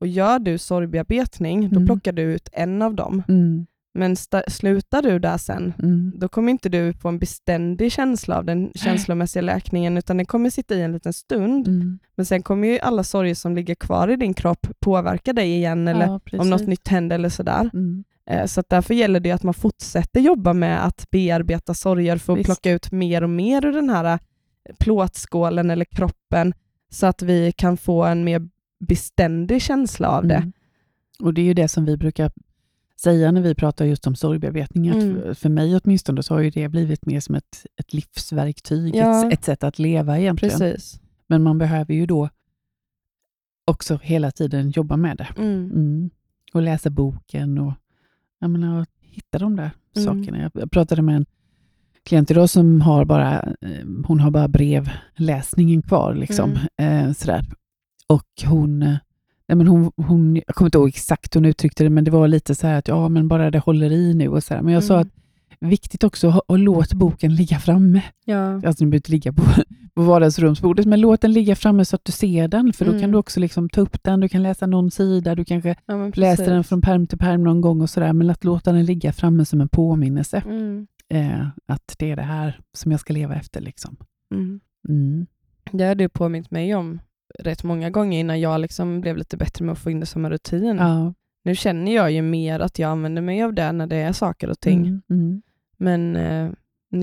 Och 0.00 0.07
gör 0.07 0.38
du 0.38 0.59
sorgbearbetning, 0.59 1.61
då 1.71 1.76
Mm. 1.76 1.87
plockar 1.87 2.12
du 2.12 2.23
ut 2.23 2.49
en 2.52 2.83
av 2.83 2.95
dem. 2.95 3.23
Mm. 3.28 3.66
Men 3.95 4.16
slutar 4.49 5.02
du 5.02 5.19
där 5.19 5.38
sen, 5.38 5.73
Mm. 5.83 6.12
då 6.16 6.28
kommer 6.28 6.50
inte 6.52 6.69
du 6.69 6.93
få 6.93 7.09
en 7.09 7.19
beständig 7.19 7.93
känsla 7.93 8.38
av 8.38 8.45
den 8.45 8.71
känslomässiga 8.75 9.43
läkningen, 9.43 9.97
utan 9.99 10.16
den 10.16 10.26
kommer 10.26 10.50
sitta 10.50 10.75
i 10.75 10.83
en 10.83 10.93
liten 10.93 11.12
stund. 11.12 11.69
Mm. 11.69 11.99
Men 12.16 12.26
sen 12.26 12.43
kommer 12.43 12.69
ju 12.69 12.78
alla 12.78 13.02
sorger 13.05 13.35
som 13.35 13.55
ligger 13.57 13.75
kvar 13.75 14.09
i 14.09 14.16
din 14.16 14.35
kropp 14.35 14.66
påverka 14.81 15.33
dig 15.33 15.52
igen, 15.55 15.88
eller 15.88 16.07
Ja, 16.07 16.21
om 16.40 16.50
något 16.50 16.66
nytt 16.66 16.88
händer 16.88 17.14
eller 17.16 17.28
sådär. 17.28 17.71
Mm. 17.75 18.05
Eh, 18.31 18.47
Så 18.47 18.62
därför 18.69 18.95
gäller 18.95 19.21
det 19.21 19.31
att 19.33 19.43
man 19.43 19.55
fortsätter 19.55 20.21
jobba 20.21 20.52
med 20.52 20.85
att 20.87 21.11
bearbeta 21.11 21.75
sorger 21.75 22.16
för 22.16 22.33
att 22.33 22.38
Visst. 22.38 22.47
plocka 22.47 22.71
ut 22.73 22.93
mer 22.93 23.23
och 23.25 23.31
mer 23.31 23.64
ur 23.66 23.73
den 23.73 23.90
här 23.90 24.19
plåtskålen 24.78 25.70
eller 25.70 25.85
kroppen, 25.85 26.54
så 26.90 27.06
att 27.06 27.23
vi 27.23 27.52
kan 27.52 27.76
få 27.76 28.04
en 28.04 28.25
mer 28.25 28.49
beständig 28.80 29.62
känsla 29.62 30.08
av 30.08 30.26
det. 30.26 30.35
Mm. 30.35 30.52
Och 31.20 31.35
det 31.35 31.40
är 31.40 31.44
ju 31.44 31.54
det 31.54 31.68
som 31.68 31.85
vi 31.85 31.96
brukar 31.96 32.30
säga 33.00 33.32
när 33.32 33.40
vi 33.40 33.54
pratar 33.54 33.85
just 33.85 34.06
om 34.06 34.16
sorgbearbetning. 34.16 34.87
Mm. 34.87 35.00
för- 35.23 35.35
För 35.35 35.49
mig 35.49 35.76
åtminstone 35.85 36.23
så 36.23 36.35
har 36.35 36.40
ju 36.40 36.50
det 36.50 36.68
blivit 36.68 37.06
mer 37.06 37.20
som 37.20 37.35
ett, 37.35 37.66
ett 37.76 37.92
livsverktyg, 37.92 38.94
Ja. 38.96 39.26
ett, 39.26 39.32
ett 39.32 39.44
sätt 39.44 39.64
att 39.64 39.78
leva 39.78 40.18
egentligen. 40.18 40.58
Precis. 40.58 41.00
Men 41.26 41.42
man 41.42 41.58
behöver 41.58 41.94
ju 41.94 42.06
då 42.06 42.28
också 43.64 43.99
hela 44.02 44.30
tiden 44.30 44.70
jobba 44.70 44.96
med 44.96 45.16
det. 45.16 45.28
Mm. 45.38 45.70
Mm. 45.70 46.11
Och 46.52 46.62
läsa 46.62 46.90
boken 46.90 47.58
och 47.58 47.73
jag 48.38 48.50
menar, 48.50 48.87
hitta 49.00 49.38
de 49.38 49.56
där 49.56 49.70
Mm. 49.96 50.04
sakerna. 50.25 50.50
Jag 50.54 50.70
pratade 50.70 51.02
med 51.02 51.16
en 51.16 51.26
klient 52.07 52.31
idag 52.31 52.51
som 52.51 52.81
har 52.81 53.05
bara, 53.05 53.33
eh, 53.41 53.87
hon 54.07 54.21
har 54.21 54.31
bara 54.31 54.49
brevläsningen 54.49 55.83
kvar. 55.83 56.15
Liksom, 56.15 56.59
Mm. 56.79 57.07
eh, 57.09 57.13
sådär. 57.13 57.45
Och 58.09 58.25
hon, 58.47 58.79
nej 58.79 59.57
men 59.57 59.67
hon, 59.67 59.93
hon, 59.97 60.37
jag 60.47 60.55
kommer 60.55 60.67
inte 60.69 60.79
ihåg 60.79 60.89
exakt 60.89 61.37
hur 61.37 61.41
hon 61.41 61.45
uttryckte 61.47 61.85
det, 61.85 61.91
men 61.91 62.05
det 62.05 62.11
var 62.11 62.29
lite 62.29 62.55
så 62.55 62.67
här 62.67 62.79
att 62.79 62.89
ja, 62.89 63.09
men 63.09 63.29
bara 63.29 63.51
det 63.51 63.59
håller 63.59 63.93
i 63.93 64.15
nu. 64.15 64.29
Och 64.29 64.43
så 64.43 64.55
här. 64.55 64.63
Men 64.63 64.75
jag 64.75 64.85
sa 64.85 64.95
Mm. 64.95 65.07
att 65.07 65.13
viktigt 65.71 66.05
också 66.05 66.29
att 66.29 66.41
och 66.47 66.59
låt 66.59 66.93
boken 66.95 67.35
ligga 67.35 67.59
framme. 67.59 68.03
Ja. 68.25 68.55
Alltså 68.55 68.71
den 68.79 68.91
behöver 68.91 68.97
inte 68.97 69.11
ligga 69.13 69.33
på, 69.33 69.43
på 69.95 70.03
vardagsrumsbordet, 70.03 70.87
men 70.87 71.01
låt 71.01 71.21
den 71.21 71.33
ligga 71.33 71.57
framme 71.57 71.85
så 71.85 71.97
att 71.97 72.05
du 72.05 72.13
ser 72.13 72.49
den. 72.49 72.73
För 72.73 72.85
då 72.85 72.91
Mm. 72.91 73.01
kan 73.03 73.11
du 73.11 73.19
också 73.19 73.41
liksom 73.41 73.69
ta 73.69 73.81
upp 73.81 74.03
den, 74.03 74.21
du 74.21 74.29
kan 74.29 74.43
läsa 74.43 74.67
någon 74.67 74.91
sida, 74.91 75.35
du 75.35 75.45
kanske 75.45 75.75
Ja, 75.87 76.11
läser 76.15 76.51
den 76.51 76.65
från 76.65 76.81
perm 76.83 77.07
till 77.07 77.19
perm 77.19 77.45
någon 77.45 77.61
gång 77.61 77.81
och 77.81 77.91
sådär, 77.91 78.13
men 78.13 78.31
att 78.31 78.45
låta 78.45 78.73
den 78.73 78.85
ligga 78.85 79.13
framme 79.13 79.45
som 79.45 79.61
en 79.61 79.69
påminnelse. 79.69 80.43
Mm. 80.47 80.87
Eh, 81.15 81.49
att 81.67 81.95
det 81.99 82.11
är 82.11 82.17
det 82.17 82.23
här 82.23 82.61
som 82.73 82.91
jag 82.91 83.01
ska 83.01 83.13
leva 83.13 83.35
efter. 83.35 83.61
Liksom. 83.61 83.97
Mm. 84.35 84.61
Mm. 84.89 85.27
Det 85.73 85.85
har 85.85 85.95
du 85.95 86.09
påmint 86.09 86.51
mig 86.51 86.75
om 86.75 87.01
rätt 87.39 87.65
många 87.65 87.91
gånger 87.91 88.21
innan 88.21 88.41
jag 88.41 88.61
liksom 88.61 89.01
blev 89.01 89.17
lite 89.17 89.37
bättre 89.37 89.65
med 89.65 89.73
att 89.73 89.79
få 89.79 89.91
in 89.91 90.01
det 90.01 90.07
som 90.07 90.25
en 90.25 90.31
rutin. 90.31 90.77
Ja. 90.77 91.15
Nu 91.45 91.55
känner 91.55 91.95
jag 91.95 92.13
ju 92.13 92.23
mer 92.23 92.61
att 92.61 92.79
jag 92.79 92.91
använder 92.91 93.23
mig 93.23 93.43
av 93.43 93.55
det 93.55 93.73
när 93.73 93.87
det 93.87 93.97
är 93.97 94.13
saker 94.13 94.51
och 94.51 94.61
ting. 94.61 94.81
Mm. 94.87 95.03
Mm. 95.11 95.43
Men 95.77 96.17
eh, 96.17 96.51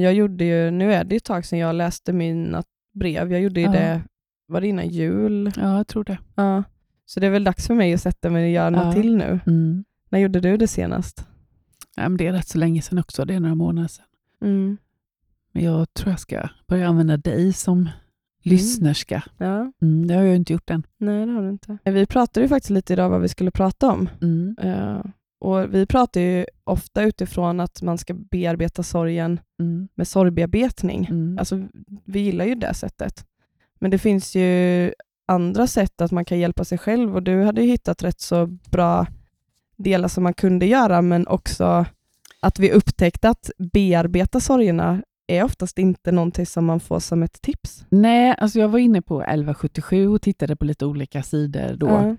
jag 0.02 0.14
gjorde 0.14 0.46
ju, 0.46 0.72
nu 0.72 0.94
är 0.94 1.04
det 1.04 1.16
ett 1.16 1.24
tag 1.24 1.46
sedan 1.46 1.60
jag 1.60 1.76
läste 1.76 2.14
mina 2.14 2.64
brev. 2.94 3.32
Jag 3.32 3.42
gjorde 3.42 3.60
ju 3.60 3.66
Ja. 3.66 3.72
det, 3.72 4.02
var 4.48 4.62
det 4.62 4.68
innan 4.68 4.88
jul? 4.90 5.52
ja, 5.56 5.78
jag 5.78 5.88
tror 5.88 6.04
det. 6.04 6.18
Ja. 6.36 6.64
Så 7.06 7.20
det 7.20 7.28
är 7.28 7.32
väl 7.32 7.44
dags 7.44 7.68
för 7.68 7.74
mig 7.76 7.94
att 7.94 8.02
sätta 8.02 8.30
mig 8.30 8.44
och 8.44 8.52
göra 8.52 8.70
något 8.70 8.96
Ja. 8.96 9.02
till 9.02 9.18
nu. 9.18 9.40
Mm. 9.48 9.84
När 10.10 10.20
gjorde 10.20 10.40
du 10.40 10.58
det 10.58 10.68
senast? 10.68 11.28
Ja, 11.96 12.10
men 12.10 12.18
det 12.18 12.28
är 12.28 12.34
rätt 12.34 12.48
så 12.48 12.58
länge 12.58 12.82
sedan 12.82 13.00
också, 13.00 13.26
det 13.26 13.34
är 13.34 13.40
några 13.40 13.56
månader 13.56 13.88
sedan. 13.88 14.06
Mm. 14.42 14.78
Men 15.52 15.64
jag 15.64 15.94
tror 15.94 16.10
jag 16.12 16.20
ska 16.20 16.50
börja 16.68 16.88
använda 16.88 17.18
dig 17.18 17.54
som 17.54 17.90
Lyssnerska. 18.46 19.24
Ja, 19.38 19.72
Mm, 19.82 20.08
det 20.08 20.14
har 20.14 20.22
jag 20.24 20.36
inte 20.36 20.54
gjort 20.54 20.70
än. 20.70 20.84
nej 20.98 21.26
det 21.26 21.32
har 21.32 21.42
du 21.42 21.50
inte. 21.50 21.78
Vi 21.86 22.06
pratade 22.06 22.44
ju 22.44 22.50
faktiskt 22.50 22.70
lite 22.70 22.94
idag 22.94 23.10
vad 23.10 23.22
vi 23.22 23.28
skulle 23.28 23.52
prata 23.52 23.92
om. 23.92 24.10
Mm. 24.22 24.56
Eh, 24.62 25.02
och 25.40 25.74
vi 25.76 25.86
pratar 25.86 26.22
ju 26.22 26.46
ofta 26.64 27.04
utifrån 27.04 27.60
att 27.60 27.82
man 27.82 27.98
ska 27.98 28.14
bearbeta 28.14 28.84
sorgen 28.84 29.40
Mm. 29.60 29.88
med 29.96 30.08
sorgbearbetning. 30.08 31.06
Mm. 31.06 31.38
Alltså, 31.40 31.68
vi 32.06 32.20
gillar 32.20 32.46
ju 32.46 32.56
det 32.56 32.74
sättet. 32.74 33.26
Men 33.80 33.92
det 33.92 33.98
finns 33.98 34.36
ju 34.36 34.92
andra 35.26 35.68
sätt 35.68 36.02
att 36.02 36.12
man 36.12 36.26
kan 36.26 36.40
hjälpa 36.40 36.64
sig 36.66 36.78
själv 36.78 37.16
och 37.16 37.24
du 37.24 37.44
hade 37.44 37.62
ju 37.62 37.68
hittat 37.68 38.04
rätt 38.04 38.22
så 38.22 38.46
bra 38.72 39.08
delar 39.78 40.08
som 40.08 40.24
man 40.24 40.34
kunde 40.34 40.66
göra 40.66 41.02
men 41.02 41.28
också 41.28 41.86
att 42.40 42.60
vi 42.60 42.72
upptäckte 42.72 43.30
att 43.30 43.50
bearbeta 43.74 44.40
sorgerna 44.40 45.04
är 45.28 45.44
oftast 45.44 45.78
inte 45.80 46.12
någonting 46.12 46.46
som 46.46 46.66
man 46.66 46.80
får 46.80 47.00
som 47.00 47.24
ett 47.24 47.42
tips. 47.42 47.86
Nej, 47.90 48.36
alltså 48.38 48.60
jag 48.60 48.70
var 48.70 48.80
inne 48.80 49.02
på 49.02 49.22
1177 49.22 50.08
och 50.08 50.22
tittade 50.22 50.56
på 50.56 50.66
lite 50.66 50.86
olika 50.86 51.24
sidor 51.24 51.76
då. 51.78 51.88
Ja. 51.88 52.16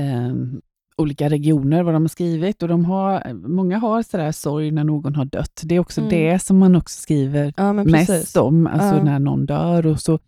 Ehm, 0.00 0.60
olika 0.96 1.28
regioner, 1.28 1.82
vad 1.82 1.94
de 1.94 2.02
har 2.02 2.08
skrivit. 2.08 2.62
Och 2.62 2.68
de 2.68 2.84
har, 2.84 3.32
många 3.48 3.78
har 3.78 4.02
sådär 4.02 4.32
sorg 4.32 4.70
när 4.70 4.84
någon 4.84 5.14
har 5.14 5.24
dött. 5.24 5.60
Det 5.64 5.74
är 5.74 5.78
också 5.80 6.00
Mm. 6.00 6.10
det 6.10 6.38
som 6.38 6.58
man 6.58 6.76
också 6.76 7.00
skriver 7.00 7.54
ja, 7.56 7.72
mest 7.72 8.36
om, 8.36 8.66
alltså 8.66 8.96
Ja. 8.96 9.02
när 9.04 9.18
någon 9.18 9.46
dör. 9.46 9.86
Och 9.86 10.00
så, 10.00 10.18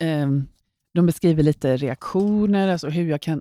ehm, 0.00 0.46
de 0.94 1.06
beskriver 1.06 1.42
lite 1.42 1.76
reaktioner, 1.76 2.68
alltså 2.68 2.88
hur 2.88 3.08
jag 3.10 3.20
kan 3.20 3.40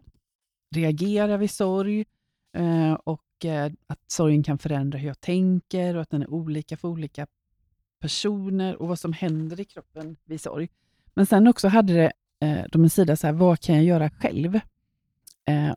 reagera 0.76 1.38
vid 1.38 1.52
sorg. 1.52 2.06
Eh, 2.58 2.94
och 2.94 3.46
eh, 3.46 3.72
att 3.88 4.00
sorgen 4.08 4.44
kan 4.44 4.58
förändra 4.58 4.98
hur 4.98 5.08
jag 5.08 5.20
tänker 5.22 5.96
och 5.96 6.02
att 6.02 6.10
den 6.10 6.22
är 6.22 6.30
olika 6.34 6.78
för 6.78 6.88
olika 6.88 7.28
personer 8.02 8.82
och 8.82 8.88
vad 8.88 9.00
som 9.00 9.14
händer 9.14 9.60
i 9.60 9.66
kroppen 9.66 10.18
vid 10.26 10.42
sorg. 10.42 10.70
Men 11.14 11.26
sen 11.26 11.48
också 11.48 11.68
hade 11.68 11.94
det, 11.94 12.12
eh, 12.40 12.66
de 12.72 12.84
en 12.84 12.90
sida 12.90 13.16
så 13.16 13.28
här, 13.28 13.34
vad 13.34 13.60
kan 13.60 13.76
jag 13.76 13.84
göra 13.84 14.10
själv? 14.10 14.60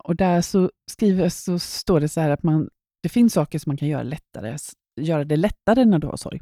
Och 0.00 0.16
där 0.16 0.40
så, 0.40 0.70
skriver, 0.87 1.28
så 1.28 1.58
står 1.58 2.00
det 2.00 2.08
så 2.08 2.20
här 2.20 2.30
att 2.30 2.42
man, 2.42 2.70
det 3.00 3.08
finns 3.08 3.32
saker 3.32 3.58
som 3.58 3.70
man 3.70 3.76
kan 3.76 3.88
göra 3.88 4.02
lättare, 4.02 4.56
göra 4.96 5.25
det 5.25 5.37
lättare 5.37 5.84
när 5.84 5.99
du 5.99 6.06
har 6.06 6.16
sorg. 6.16 6.40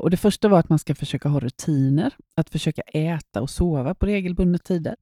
Och 0.00 0.10
Det 0.10 0.16
första 0.16 0.48
var 0.48 0.58
att 0.58 0.68
man 0.68 0.78
ska 0.78 0.94
försöka 0.94 1.28
ha 1.28 1.40
rutiner, 1.40 2.14
att 2.34 2.50
försöka 2.50 2.82
äta 2.82 3.42
och 3.42 3.50
sova 3.50 3.94
på 3.94 4.06
regelbundna 4.06 4.58
tider. 4.58 4.96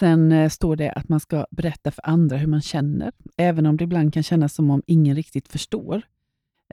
Sen 0.00 0.32
eh, 0.32 0.48
står 0.48 0.76
det 0.76 0.90
att 0.90 1.08
man 1.08 1.20
ska 1.20 1.46
berätta 1.50 1.90
för 1.90 2.08
andra 2.08 2.36
hur 2.36 2.46
man 2.46 2.62
känner, 2.62 3.12
även 3.36 3.66
om 3.66 3.76
det 3.76 3.84
ibland 3.84 4.14
kan 4.14 4.22
kännas 4.22 4.54
som 4.54 4.70
om 4.70 4.82
ingen 4.86 5.16
riktigt 5.16 5.48
förstår. 5.48 6.02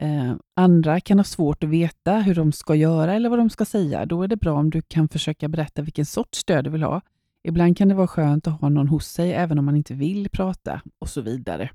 Eh, 0.00 0.34
andra 0.56 1.00
kan 1.00 1.18
ha 1.18 1.24
svårt 1.24 1.64
att 1.64 1.70
veta 1.70 2.18
hur 2.18 2.34
de 2.34 2.52
ska 2.52 2.74
göra 2.74 3.14
eller 3.14 3.28
vad 3.28 3.38
de 3.38 3.50
ska 3.50 3.64
säga. 3.64 4.06
Då 4.06 4.22
är 4.22 4.28
det 4.28 4.36
bra 4.36 4.58
om 4.58 4.70
du 4.70 4.82
kan 4.82 5.08
försöka 5.08 5.48
berätta 5.48 5.82
vilken 5.82 6.06
sorts 6.06 6.38
stöd 6.38 6.64
du 6.64 6.70
vill 6.70 6.82
ha. 6.82 7.00
Ibland 7.44 7.76
kan 7.76 7.88
det 7.88 7.94
vara 7.94 8.06
skönt 8.06 8.46
att 8.46 8.60
ha 8.60 8.68
någon 8.68 8.88
hos 8.88 9.06
sig, 9.06 9.32
även 9.32 9.58
om 9.58 9.64
man 9.64 9.76
inte 9.76 9.94
vill 9.94 10.28
prata 10.28 10.80
och 10.98 11.08
så 11.08 11.20
vidare. 11.20 11.70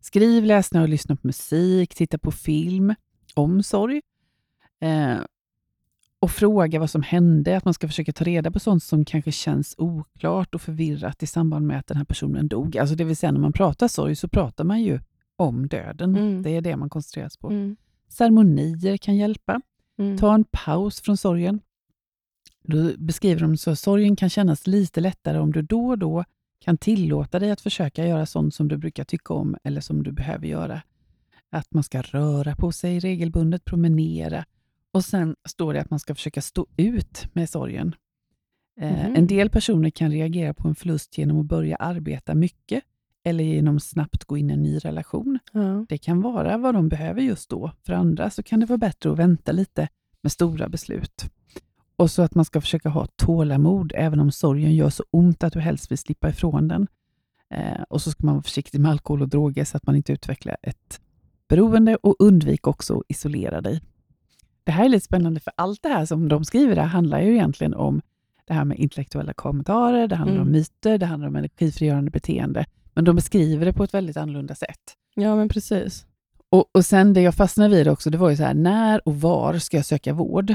Skriv, 0.00 0.44
läs 0.44 0.72
och 0.72 0.88
lyssna 0.88 1.16
på 1.16 1.26
musik, 1.26 1.94
titta 1.94 2.18
på 2.18 2.30
film 2.32 2.94
om 3.34 3.62
sorg. 3.62 4.02
Eh, 4.80 5.18
och 6.26 6.30
fråga 6.30 6.80
vad 6.80 6.90
som 6.90 7.02
hände, 7.02 7.56
att 7.56 7.64
man 7.64 7.74
ska 7.74 7.86
försöka 7.88 8.12
ta 8.12 8.24
reda 8.24 8.50
på 8.50 8.60
sånt 8.60 8.82
som 8.82 9.04
kanske 9.04 9.32
känns 9.32 9.74
oklart 9.78 10.54
och 10.54 10.62
förvirrat 10.62 11.22
i 11.22 11.26
samband 11.26 11.66
med 11.66 11.78
att 11.78 11.86
den 11.86 11.96
här 11.96 12.04
personen 12.04 12.48
dog. 12.48 12.76
Alltså 12.76 12.96
det 12.96 13.04
vill 13.04 13.16
säga 13.16 13.32
när 13.32 13.40
man 13.40 13.52
pratar 13.52 13.88
sorg 13.88 14.16
så 14.16 14.28
pratar 14.28 14.64
man 14.64 14.82
ju 14.82 15.00
om 15.36 15.68
döden. 15.68 16.16
Mm. 16.16 16.42
Det 16.42 16.50
är 16.50 16.60
det 16.60 16.76
man 16.76 16.90
koncentreras 16.90 17.36
på. 17.36 17.48
Mm. 17.48 17.76
Ceremonier 18.08 18.96
kan 18.96 19.16
hjälpa. 19.16 19.60
Mm. 19.98 20.18
Ta 20.18 20.34
en 20.34 20.44
paus 20.44 21.00
från 21.00 21.16
sorgen. 21.16 21.60
Då 22.64 22.90
beskriver 22.98 23.40
de 23.40 23.56
så 23.56 23.70
att 23.70 23.78
sorgen 23.78 24.16
kan 24.16 24.30
kännas 24.30 24.66
lite 24.66 25.00
lättare 25.00 25.38
om 25.38 25.52
du 25.52 25.62
då 25.62 25.88
och 25.88 25.98
då 25.98 26.24
kan 26.60 26.78
tillåta 26.78 27.38
dig 27.38 27.50
att 27.50 27.60
försöka 27.60 28.06
göra 28.06 28.26
sånt 28.26 28.54
som 28.54 28.68
du 28.68 28.76
brukar 28.76 29.04
tycka 29.04 29.34
om 29.34 29.56
eller 29.64 29.80
som 29.80 30.02
du 30.02 30.12
behöver 30.12 30.46
göra. 30.46 30.82
Att 31.50 31.74
man 31.74 31.82
ska 31.82 32.02
röra 32.02 32.56
på 32.56 32.72
sig 32.72 32.98
regelbundet, 33.00 33.64
promenera 33.64 34.44
och 34.96 35.04
sen 35.04 35.36
står 35.48 35.74
det 35.74 35.80
att 35.80 35.90
man 35.90 35.98
ska 35.98 36.14
försöka 36.14 36.42
stå 36.42 36.66
ut 36.76 37.28
med 37.32 37.50
sorgen. 37.50 37.94
Mhm. 38.80 39.16
En 39.16 39.26
del 39.26 39.50
personer 39.50 39.90
kan 39.90 40.10
reagera 40.10 40.54
på 40.54 40.68
en 40.68 40.74
förlust 40.74 41.18
genom 41.18 41.40
att 41.40 41.46
börja 41.46 41.76
arbeta 41.76 42.34
mycket 42.34 42.84
eller 43.24 43.44
genom 43.44 43.76
att 43.76 43.82
snabbt 43.82 44.24
gå 44.24 44.36
in 44.36 44.50
i 44.50 44.52
en 44.52 44.62
ny 44.62 44.78
relation. 44.78 45.38
Ja. 45.52 45.86
Det 45.88 45.98
kan 45.98 46.20
vara 46.20 46.58
vad 46.58 46.74
de 46.74 46.88
behöver 46.88 47.22
just 47.22 47.50
då. 47.50 47.70
För 47.86 47.92
andra 47.92 48.30
så 48.30 48.42
kan 48.42 48.60
det 48.60 48.66
vara 48.66 48.78
bättre 48.78 49.12
att 49.12 49.18
vänta 49.18 49.52
lite 49.52 49.88
med 50.20 50.32
stora 50.32 50.68
beslut. 50.68 51.24
Och 51.96 52.10
så 52.10 52.22
att 52.22 52.34
man 52.34 52.44
ska 52.44 52.60
försöka 52.60 52.88
ha 52.88 53.06
tålamod, 53.06 53.92
även 53.96 54.20
om 54.20 54.32
sorgen 54.32 54.74
gör 54.74 54.90
så 54.90 55.04
ont 55.10 55.44
att 55.44 55.52
du 55.52 55.60
helst 55.60 55.90
vill 55.90 55.98
slippa 55.98 56.28
ifrån 56.28 56.68
den. 56.68 56.86
Eh, 57.50 57.82
och 57.88 58.02
så 58.02 58.10
ska 58.10 58.26
man 58.26 58.34
vara 58.34 58.42
försiktig 58.42 58.80
med 58.80 58.90
alkohol 58.90 59.22
och 59.22 59.28
droger 59.28 59.64
så 59.64 59.76
att 59.76 59.86
man 59.86 59.96
inte 59.96 60.12
utvecklar 60.12 60.56
ett 60.62 61.00
beroende 61.48 61.96
och 61.96 62.16
undvik 62.18 62.66
också 62.66 62.98
att 62.98 63.04
isolera 63.08 63.60
dig. 63.60 63.80
Det 64.66 64.72
här 64.72 64.84
är 64.84 64.88
lite 64.88 65.04
spännande, 65.06 65.40
för 65.40 65.52
allt 65.56 65.82
det 65.82 65.88
här 65.88 66.04
som 66.06 66.28
de 66.28 66.44
skriver 66.44 66.74
där 66.76 66.82
handlar 66.82 67.20
ju 67.20 67.32
egentligen 67.32 67.74
om 67.74 68.00
det 68.46 68.54
här 68.54 68.64
med 68.64 68.78
intellektuella 68.78 69.32
kommentarer, 69.32 70.08
det 70.08 70.16
handlar 70.16 70.36
om 70.36 70.48
Mm. 70.48 70.52
myter, 70.52 70.98
det 70.98 71.06
handlar 71.06 71.28
om 71.28 71.36
energifrigörande 71.36 72.10
beteende. 72.10 72.64
Men 72.94 73.04
de 73.04 73.16
beskriver 73.16 73.66
det 73.66 73.72
på 73.72 73.84
ett 73.84 73.94
väldigt 73.94 74.16
annorlunda 74.16 74.54
sätt. 74.54 74.80
ja, 75.14 75.36
men 75.36 75.48
precis. 75.48 76.06
Och, 76.50 76.64
och 76.72 76.84
sen 76.84 77.12
det 77.14 77.20
jag 77.20 77.34
fastnade 77.34 77.76
vid 77.76 77.88
också, 77.88 78.10
det 78.10 78.18
var 78.18 78.30
ju 78.30 78.36
så 78.36 78.42
här, 78.42 78.54
när 78.54 79.08
och 79.08 79.20
var 79.20 79.58
ska 79.58 79.76
jag 79.76 79.86
söka 79.86 80.12
vård? 80.12 80.54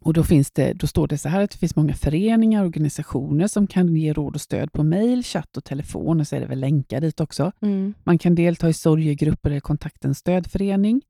Och 0.00 0.12
då, 0.12 0.22
finns 0.24 0.50
det, 0.50 0.72
då 0.72 0.86
står 0.86 1.08
det 1.08 1.18
så 1.18 1.28
här 1.28 1.42
att 1.42 1.50
det 1.50 1.58
finns 1.58 1.76
många 1.76 1.94
föreningar 1.94 2.60
och 2.60 2.66
organisationer 2.66 3.46
som 3.46 3.66
kan 3.66 3.96
ge 3.96 4.12
råd 4.12 4.34
och 4.34 4.40
stöd 4.40 4.72
på 4.72 4.82
mejl, 4.82 5.22
chatt 5.22 5.56
och 5.56 5.64
telefon, 5.64 6.20
och 6.20 6.26
så 6.28 6.36
är 6.36 6.40
det 6.40 6.46
väl 6.46 6.60
länkar 6.60 7.00
dit 7.00 7.20
också. 7.20 7.52
Mm. 7.60 7.94
Man 8.04 8.18
kan 8.18 8.34
delta 8.34 8.68
i 8.68 8.72
sorgegrupper 8.72 9.50
eller 9.50 9.60
kontakta 9.60 10.08
en 10.08 10.14
stödförening, 10.14 11.02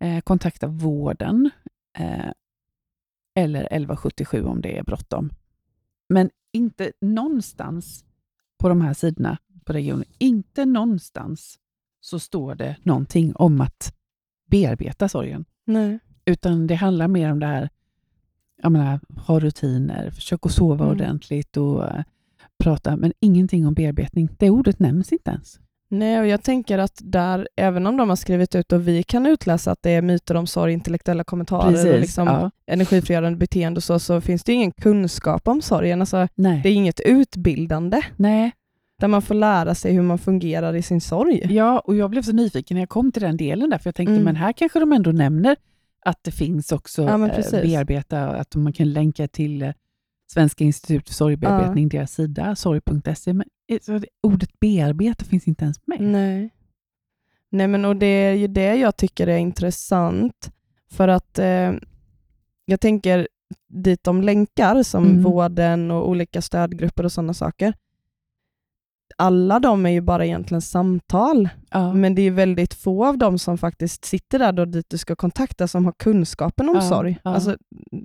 eh, 0.00 0.20
kontakta 0.20 0.66
vården 0.66 1.50
eh, 1.98 2.30
eller 3.34 3.60
1177 3.60 4.44
om 4.44 4.60
det 4.60 4.78
är 4.78 4.82
bråttom. 4.82 5.30
Men 6.08 6.30
inte 6.52 6.92
någonstans 7.00 8.04
på 8.58 8.68
de 8.68 8.80
här 8.80 8.94
sidorna 8.94 9.38
på 9.64 9.72
regionen, 9.72 10.04
inte 10.18 10.64
någonstans 10.64 11.58
så 12.00 12.18
står 12.18 12.54
det 12.54 12.76
någonting 12.82 13.36
om 13.36 13.60
att 13.60 13.94
bearbeta 14.50 15.08
sorgen. 15.08 15.44
Nej. 15.64 15.98
Utan 16.24 16.66
det 16.66 16.74
handlar 16.74 17.08
mer 17.08 17.32
om 17.32 17.40
det 17.40 17.46
här, 17.46 17.68
jag 18.62 18.72
menar, 18.72 19.00
ha 19.26 19.40
rutiner, 19.40 20.10
försök 20.10 20.46
att 20.46 20.52
sova 20.52 20.84
Mm. 20.84 20.96
ordentligt 20.96 21.56
och 21.56 21.84
eh, 21.88 22.02
prata, 22.58 22.96
men 22.96 23.12
ingenting 23.20 23.66
om 23.66 23.74
bearbetning. 23.74 24.28
Det 24.38 24.50
ordet 24.50 24.78
nämns 24.78 25.12
inte 25.12 25.30
ens. 25.30 25.60
Nej, 25.92 26.20
och 26.20 26.26
jag 26.26 26.42
tänker 26.42 26.78
att 26.78 26.98
där, 27.02 27.48
även 27.56 27.86
om 27.86 27.96
de 27.96 28.08
har 28.08 28.16
skrivit 28.16 28.54
ut 28.54 28.72
och 28.72 28.88
vi 28.88 29.02
kan 29.02 29.26
utläsa 29.26 29.72
att 29.72 29.82
det 29.82 29.90
är 29.90 30.02
myter 30.02 30.34
om 30.34 30.46
sorg, 30.46 30.72
intellektuella 30.72 31.24
kommentarer 31.24 31.94
och 31.94 32.00
liksom 32.00 32.26
ja. 32.26 32.50
energifrigörande 32.66 33.36
beteende 33.38 33.78
och 33.78 33.84
så, 33.84 33.98
så 33.98 34.20
finns 34.20 34.44
det 34.44 34.52
ingen 34.52 34.72
kunskap 34.72 35.48
om 35.48 35.62
sorgen. 35.62 36.00
Alltså, 36.00 36.28
Nej. 36.34 36.60
det 36.62 36.68
är 36.68 36.72
inget 36.72 37.00
utbildande 37.00 38.02
Nej, 38.16 38.52
där 39.00 39.08
man 39.08 39.22
får 39.22 39.34
lära 39.34 39.74
sig 39.74 39.92
hur 39.92 40.02
man 40.02 40.18
fungerar 40.18 40.76
i 40.76 40.82
sin 40.82 41.00
sorg. 41.00 41.54
Ja, 41.54 41.78
och 41.78 41.96
jag 41.96 42.10
blev 42.10 42.22
så 42.22 42.32
nyfiken 42.32 42.74
när 42.74 42.82
jag 42.82 42.88
kom 42.88 43.12
till 43.12 43.22
den 43.22 43.36
delen 43.36 43.70
där, 43.70 43.78
för 43.78 43.88
jag 43.88 43.94
tänkte, 43.94 44.12
Mm. 44.12 44.24
men 44.24 44.36
här 44.36 44.52
kanske 44.52 44.80
de 44.80 44.92
ändå 44.92 45.12
nämner 45.12 45.56
att 46.04 46.18
det 46.22 46.30
finns 46.30 46.72
också 46.72 47.02
Ja, 47.02 47.28
eh, 47.28 47.34
precis. 47.34 47.62
bearbeta, 47.62 48.28
att 48.28 48.54
man 48.54 48.72
kan 48.72 48.92
länka 48.92 49.28
till 49.28 49.62
eh, 49.62 49.70
Svenska 50.32 50.64
institutet 50.64 51.08
för 51.08 51.14
sorgbearbetning, 51.14 51.88
deras 51.88 52.12
sida, 52.12 52.56
sorg.se. 52.56 53.32
Men 53.32 53.46
ordet 54.22 54.60
bearbeta 54.60 55.24
finns 55.24 55.48
inte 55.48 55.64
ens 55.64 55.76
med. 55.86 56.00
Nej. 56.00 56.50
Nej, 57.50 57.68
men 57.68 57.84
och 57.84 57.96
det 57.96 58.06
är 58.06 58.32
ju 58.34 58.46
det 58.46 58.74
jag 58.76 58.96
tycker 58.96 59.26
är 59.26 59.36
intressant. 59.38 60.52
För 60.90 61.08
att 61.08 61.38
eh, 61.38 61.72
jag 62.64 62.80
tänker 62.80 63.28
dit 63.68 64.04
de 64.04 64.22
länkar 64.22 64.82
som 64.82 65.04
Mm. 65.04 65.22
vården 65.22 65.90
och 65.90 66.08
olika 66.08 66.42
stödgrupper 66.42 67.04
och 67.04 67.12
sådana 67.12 67.34
saker. 67.34 67.74
Alla 69.18 69.58
de 69.60 69.86
är 69.86 69.90
ju 69.90 70.00
bara 70.00 70.26
egentligen 70.26 70.62
samtal, 70.62 71.48
Ja. 71.70 71.92
men 71.94 72.14
det 72.14 72.22
är 72.22 72.30
väldigt 72.30 72.74
få 72.74 73.06
av 73.06 73.18
dem 73.18 73.38
som 73.38 73.58
faktiskt 73.58 74.04
sitter 74.04 74.38
där 74.38 74.52
då 74.52 74.64
dit 74.64 74.86
du 74.90 74.98
ska 74.98 75.16
kontakta 75.16 75.68
som 75.68 75.84
har 75.84 75.92
kunskapen 75.92 76.68
om 76.68 76.74
Ja, 76.74 76.80
sorg. 76.82 77.18
ja. 77.24 77.34
Alltså, 77.34 77.56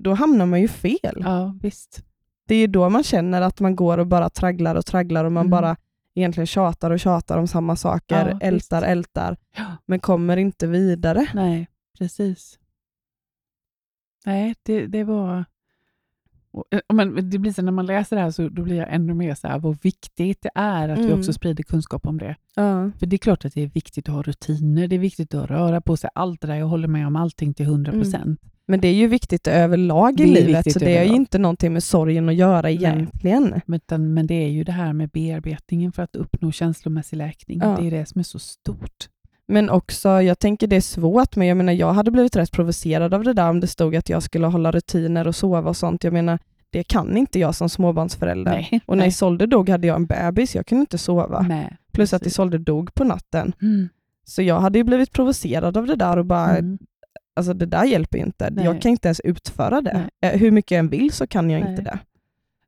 då 0.04 0.14
hamnar 0.14 0.46
man 0.46 0.62
ju 0.62 0.68
fel. 0.68 1.18
ja, 1.24 1.56
visst. 1.62 2.02
Det 2.48 2.56
är 2.56 2.60
ju 2.60 2.68
då 2.68 2.90
man 2.90 3.04
känner 3.04 3.42
att 3.42 3.60
man 3.60 3.76
går 3.76 3.98
och 3.98 4.08
bara 4.08 4.30
tragglar 4.30 4.76
och 4.76 4.86
tragglar 4.86 5.26
och 5.26 5.32
man 5.32 5.42
Mm. 5.46 5.52
bara 5.52 5.76
egentligen 6.16 6.48
tjatar 6.48 6.92
och 6.92 7.00
tjatar 7.00 7.38
om 7.38 7.48
samma 7.48 7.76
saker, 7.76 8.16
Ja, 8.30 8.40
ältar, 8.42 8.52
visst. 8.82 8.90
ältar, 8.90 9.38
Ja. 9.58 9.64
men 9.86 10.00
kommer 10.00 10.38
inte 10.38 10.68
vidare. 10.68 11.28
Nej, 11.34 11.68
precis. 11.98 12.60
Nej, 14.26 14.56
det, 14.64 14.88
det 14.88 15.04
var... 15.04 15.46
och, 16.52 16.64
eh, 16.72 16.80
Men 16.94 17.30
det 17.30 17.38
blir 17.40 17.54
så 17.54 17.62
när 17.62 17.72
man 17.72 17.86
läser 17.86 18.16
det 18.16 18.22
här 18.22 18.32
så 18.32 18.50
då 18.50 18.64
blir 18.64 18.76
jag 18.76 18.94
ännu 18.94 19.14
mer 19.14 19.36
så 19.36 19.48
här, 19.48 19.60
vad 19.60 19.82
viktigt 19.82 20.42
det 20.42 20.52
är 20.56 20.90
att 20.90 21.00
vi 21.00 21.06
Mm. 21.06 21.20
också 21.20 21.34
sprider 21.34 21.64
kunskap 21.64 22.08
om 22.08 22.18
det. 22.18 22.36
Ja. 22.56 22.92
För 23.00 23.06
det 23.06 23.16
är 23.16 23.18
klart 23.18 23.46
att 23.46 23.54
det 23.54 23.62
är 23.62 23.68
viktigt 23.68 24.10
att 24.10 24.16
ha 24.16 24.22
rutiner, 24.22 24.88
det 24.88 24.96
är 24.96 25.00
viktigt 25.00 25.34
att 25.34 25.50
röra 25.50 25.82
på 25.82 25.98
sig, 25.98 26.10
allt 26.16 26.42
det 26.42 26.48
där, 26.48 26.56
jag 26.56 26.68
håller 26.68 26.88
med 26.88 27.08
om 27.08 27.16
allting 27.16 27.54
till 27.54 27.66
100 27.66 27.92
procent. 27.92 28.40
Men 28.68 28.80
det 28.82 28.88
är 28.88 28.94
ju 28.94 29.08
viktigt 29.08 29.48
överlag 29.48 30.20
i 30.20 30.26
livet, 30.26 30.72
så 30.74 30.80
det 30.80 30.86
är 30.86 30.90
ju 30.90 30.96
överlag. 30.98 31.16
inte 31.16 31.38
någonting 31.38 31.74
med 31.74 31.84
sorgen 31.84 32.30
att 32.30 32.36
göra 32.36 32.72
egentligen. 32.72 33.62
Men, 33.66 33.76
utan- 33.76 34.14
men 34.14 34.28
det 34.28 34.34
är 34.34 34.50
ju 34.50 34.64
det 34.64 34.72
här 34.72 34.94
med 34.94 35.10
bearbetningen 35.10 35.92
för 35.92 36.04
att 36.04 36.16
uppnå 36.16 36.52
känslomässig 36.52 37.18
läkning. 37.18 37.60
Ja. 37.64 37.78
Det 37.80 37.88
är 37.88 37.92
det 37.92 38.06
som 38.06 38.20
är 38.20 38.24
så 38.24 38.40
stort. 38.40 39.10
Men 39.48 39.70
också, 39.70 40.10
jag 40.22 40.40
tänker 40.40 40.68
det 40.68 40.76
är 40.76 40.82
svårt, 40.82 41.36
men 41.36 41.48
jag 41.48 41.58
menar 41.58 41.74
jag 41.74 41.94
hade 41.94 42.12
blivit 42.12 42.36
rätt 42.36 42.52
provocerad 42.52 43.14
av 43.14 43.24
det 43.24 43.34
där 43.34 43.50
om 43.50 43.60
det 43.60 43.68
stod 43.68 43.96
att 43.96 44.10
jag 44.10 44.24
skulle 44.24 44.48
hålla 44.48 44.72
rutiner 44.72 45.28
och 45.28 45.36
sova 45.36 45.70
och 45.70 45.78
sånt. 45.78 46.04
Jag 46.04 46.14
menar, 46.14 46.40
det 46.70 46.84
kan 46.84 47.18
inte 47.18 47.40
jag 47.40 47.56
som 47.56 47.70
småbarnsförälder. 47.70 48.52
Nej, 48.52 48.82
Och 48.86 48.98
när 48.98 49.02
nej. 49.04 49.10
Isolde 49.10 49.46
dog 49.46 49.70
hade 49.70 49.88
jag 49.88 49.96
en 49.96 50.06
bebis, 50.06 50.56
jag 50.56 50.66
kunde 50.66 50.80
inte 50.80 50.98
sova. 50.98 51.42
Nej, 51.42 51.78
Plus 51.92 52.14
att 52.14 52.22
precis. 52.22 52.34
Isolde 52.34 52.58
dog 52.58 52.94
på 52.96 53.04
natten. 53.04 53.54
Mm. 53.62 53.90
Så 54.28 54.42
jag 54.42 54.60
hade 54.60 54.78
ju 54.80 54.84
blivit 54.84 55.12
provocerad 55.12 55.78
av 55.78 55.86
det 55.88 55.96
där 55.96 56.18
och 56.18 56.26
bara, 56.26 56.58
Mm. 56.58 56.78
Alltså 57.36 57.54
det 57.54 57.66
där 57.66 57.84
hjälper 57.86 58.18
ju 58.18 58.24
inte. 58.24 58.50
Nej. 58.50 58.66
Jag 58.66 58.82
kan 58.82 58.92
inte 58.92 59.08
ens 59.08 59.20
utföra 59.20 59.82
det. 59.82 60.10
Eh, 60.22 60.40
Hur 60.40 60.52
mycket 60.52 60.72
jag 60.72 60.80
än 60.80 60.90
vill 60.90 61.12
så 61.12 61.28
kan 61.28 61.50
jag 61.50 61.62
Nej. 61.62 61.70
inte 61.72 61.82
det. 61.84 62.00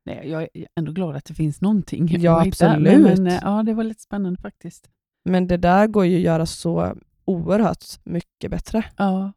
Nej, 0.03 0.29
jag 0.29 0.41
är 0.43 0.49
ändå 0.75 0.91
glad 0.91 1.15
att 1.15 1.25
det 1.25 1.33
finns 1.33 1.61
någonting. 1.61 2.07
Ja, 2.21 2.41
absolut. 2.47 2.79
Men, 2.81 3.01
men, 3.01 3.27
eh, 3.27 3.39
ja, 3.41 3.63
det 3.63 3.73
var 3.73 3.83
lite 3.83 4.01
spännande 4.01 4.41
faktiskt. 4.41 4.89
Men 5.25 5.47
det 5.47 5.57
där 5.57 5.87
går 5.87 6.05
ju 6.05 6.15
att 6.15 6.21
göra 6.21 6.45
så 6.45 6.95
oerhört 7.25 7.85
mycket 8.03 8.51
bättre. 8.51 8.85
Ja. 8.97 9.33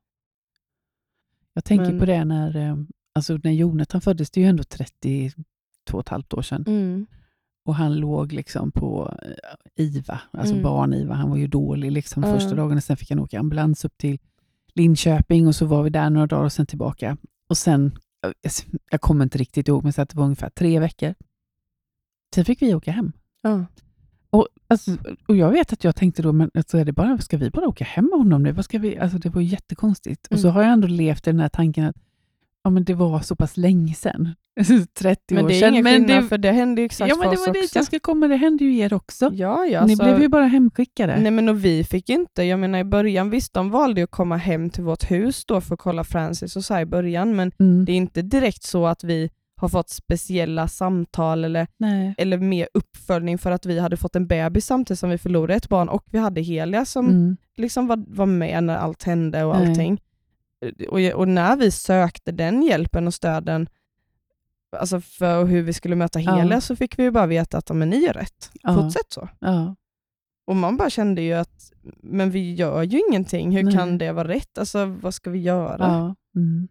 Jag 1.55 1.64
tänker 1.64 1.87
Men- 1.90 1.99
på 1.99 2.05
det 2.07 2.25
när, 2.25 2.57
eh, 2.57 2.77
alltså 3.14 3.38
när 3.45 3.51
Jonathan 3.53 4.01
föddes, 4.01 4.31
det 4.31 4.40
är 4.40 4.43
ju 4.43 4.49
ändå 4.49 4.62
32 4.64 5.35
och 5.93 6.01
ett 6.01 6.09
halvt 6.09 6.35
år 6.35 6.43
sedan. 6.43 6.64
Mm. 6.66 7.07
Och 7.64 7.75
han 7.75 7.95
låg 7.97 8.33
liksom 8.33 8.73
på 8.73 9.14
IVA, 9.77 10.21
alltså 10.31 10.53
Mm. 10.55 10.62
barn-IVA. 10.64 11.14
Han 11.14 11.31
var 11.31 11.37
ju 11.37 11.47
dålig 11.47 11.93
liksom 11.93 12.23
Ja. 12.23 12.35
första 12.35 12.55
dagen. 12.55 12.81
Sen 12.83 12.97
fick 12.97 13.11
han 13.11 13.19
åka 13.19 13.38
ambulans 13.38 13.85
upp 13.85 13.99
till 13.99 14.19
Linköping 14.81 15.47
och 15.47 15.55
så 15.55 15.66
var 15.66 15.83
vi 15.83 15.90
där 15.90 16.11
några 16.11 16.27
dagar 16.27 16.45
och 16.45 16.53
sen 16.53 16.66
tillbaka. 16.66 17.16
Och 17.49 17.57
sen, 17.59 17.99
jag, 18.90 19.01
kommer 19.01 19.25
inte 19.25 19.38
riktigt 19.38 19.69
ihåg, 19.69 19.83
men 19.85 19.93
så 19.93 20.01
det 20.05 20.14
var 20.14 20.25
ungefär 20.25 20.51
tre 20.51 20.79
veckor. 20.81 21.14
Sen 22.35 22.45
fick 22.45 22.62
vi 22.62 22.75
åka 22.75 22.90
hem. 22.90 23.12
Ja. 23.43 23.66
Och, 24.31 24.49
alltså, 24.69 24.97
och 25.29 25.37
jag 25.37 25.51
vet 25.51 25.73
att 25.73 25.85
jag 25.85 25.97
tänkte 25.97 26.23
då, 26.23 26.33
men 26.33 26.51
alltså, 26.55 26.79
är 26.79 26.85
det 26.85 26.93
bara, 26.93 27.19
ska 27.19 27.37
vi 27.37 27.51
bara 27.51 27.69
åka 27.69 27.85
hem 27.85 28.05
med 28.05 28.19
honom 28.19 28.43
nu? 28.43 28.53
Vad 28.53 28.64
ska 28.64 28.79
vi? 28.79 28.99
Alltså, 28.99 29.19
det 29.19 29.29
var 29.29 29.40
jättekonstigt. 29.43 30.27
Och 30.27 30.40
så 30.40 30.47
Mm. 30.47 30.55
har 30.55 30.62
jag 30.62 30.73
ändå 30.73 30.88
levt 30.88 31.27
i 31.27 31.31
den 31.31 31.40
här 31.40 31.49
tanken 31.49 31.85
att 31.85 31.97
ja, 32.64 32.70
men 32.70 32.85
det 32.85 32.94
var 32.94 33.20
så 33.20 33.37
pass 33.37 33.57
länge 33.57 33.94
sedan. 33.94 34.35
30 34.99 35.35
Men 35.35 35.44
år 35.44 35.49
det 35.49 35.55
är 35.55 35.61
sedan. 35.61 35.73
ingen 35.73 35.85
men 35.85 35.94
skillnad, 35.94 36.23
det, 36.25 36.29
för 36.29 36.38
det 36.38 36.53
hände 36.53 36.81
ju 36.81 36.85
exakt 36.85 37.09
ja, 37.11 37.16
men 37.16 37.23
för 37.25 37.31
det 37.31 37.40
oss 37.40 37.46
var 37.46 37.55
dit 37.55 37.64
också. 37.64 37.79
jag 37.79 37.85
ska 37.87 37.99
komma. 37.99 38.29
Det 38.29 38.37
hände 38.37 38.64
ju 38.64 38.77
er 38.79 38.94
också. 38.94 39.31
Ja, 39.35 39.64
ja, 39.66 39.87
Ni 39.87 39.92
alltså- 39.92 40.05
blev 40.05 40.20
ju 40.23 40.29
bara 40.29 40.44
hemskickade. 40.46 41.20
Nej 41.20 41.31
men 41.31 41.49
och 41.49 41.64
vi 41.64 41.85
fick 41.85 42.09
inte, 42.09 42.42
jag 42.42 42.59
menar 42.59 42.79
i 42.79 42.85
början, 42.85 43.31
visst 43.31 43.53
de 43.53 43.70
valde 43.70 44.05
att 44.05 44.11
komma 44.11 44.37
hem 44.37 44.70
till 44.70 44.83
vårt 44.85 45.11
hus 45.11 45.44
då 45.46 45.61
för 45.61 45.75
att 45.75 45.81
kolla 45.81 46.05
Francis 46.05 46.57
och 46.57 46.64
så 46.64 46.75
här 46.75 46.81
i 46.81 46.87
början, 46.87 47.37
men 47.37 47.53
Mm. 47.61 47.85
det 47.85 47.92
är 47.92 47.96
inte 47.96 48.23
direkt 48.23 48.62
så 48.62 48.87
att 48.87 49.05
vi 49.05 49.31
har 49.57 49.68
fått 49.68 49.90
speciella 49.90 50.68
samtal 50.68 51.44
eller, 51.44 51.66
Nej. 51.79 52.14
eller 52.18 52.38
mer 52.38 52.68
uppföljning 52.75 53.38
för 53.38 53.51
att 53.51 53.66
vi 53.66 53.79
hade 53.79 53.96
fått 53.96 54.16
en 54.16 54.27
bebis 54.27 54.66
samtidigt 54.66 54.99
som 55.01 55.11
vi 55.11 55.18
förlorade 55.18 55.55
ett 55.55 55.68
barn 55.68 55.88
och 55.88 56.05
vi 56.11 56.18
hade 56.18 56.40
Helia 56.40 56.85
som 56.85 57.07
Mm. 57.09 57.37
liksom 57.57 57.87
var, 57.87 58.05
var 58.09 58.27
med 58.27 58.64
när 58.64 58.77
allt 58.77 59.03
hände 59.03 59.44
och 59.44 59.57
Nej. 59.57 59.68
allting. 59.68 60.01
Och, 60.88 61.01
och 61.14 61.29
när 61.29 61.57
vi 61.57 61.70
sökte 61.70 62.33
den 62.33 62.62
hjälpen 62.62 63.07
och 63.07 63.14
stöden 63.14 63.68
alltså 64.77 65.01
för 65.01 65.44
hur 65.44 65.62
vi 65.62 65.73
skulle 65.73 65.96
möta 65.96 66.20
Ja. 66.20 66.35
Helia 66.37 66.61
så 66.61 66.77
fick 66.77 66.99
vi 66.99 67.03
ju 67.03 67.11
bara 67.11 67.27
veta 67.27 67.59
att 67.59 67.68
ja, 67.68 67.75
men 67.75 67.90
ni 67.90 67.96
gör 67.96 68.12
rätt, 68.12 68.51
Ja. 68.62 68.75
fortsätt 68.75 69.12
så. 69.12 69.29
Ja. 69.38 69.77
Och 70.44 70.57
man 70.57 70.77
bara 70.77 70.90
kände 70.90 71.23
ju 71.23 71.33
att 71.33 71.73
men 72.03 72.31
vi 72.31 72.55
gör 72.55 72.83
ju 72.83 73.01
ingenting, 73.09 73.57
hur 73.57 73.62
Nej. 73.62 73.75
kan 73.75 73.99
det 73.99 74.12
vara 74.12 74.29
rätt? 74.29 74.59
Alltså 74.59 74.85
vad 74.87 75.14
ska 75.14 75.31
vi 75.31 75.38
göra? 75.38 75.85
Ja. 75.87 76.14
Mm. 76.40 76.68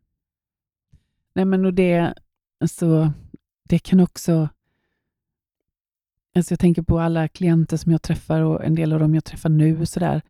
Nej, 1.33 1.45
men 1.45 1.65
och 1.65 1.73
det, 1.73 2.13
alltså, 2.59 3.11
det 3.63 3.79
kan 3.79 3.99
också... 3.99 4.49
Alltså 6.35 6.51
jag 6.51 6.59
tänker 6.59 6.81
på 6.81 6.99
alla 6.99 7.27
klienter 7.27 7.77
som 7.77 7.91
jag 7.91 8.01
träffar 8.01 8.41
och 8.41 8.63
en 8.63 8.75
del 8.75 8.93
av 8.93 8.99
dem 8.99 9.15
jag 9.15 9.25
träffar 9.25 9.49
nu 9.49 9.85
så 9.85 9.99
där, 9.99 10.21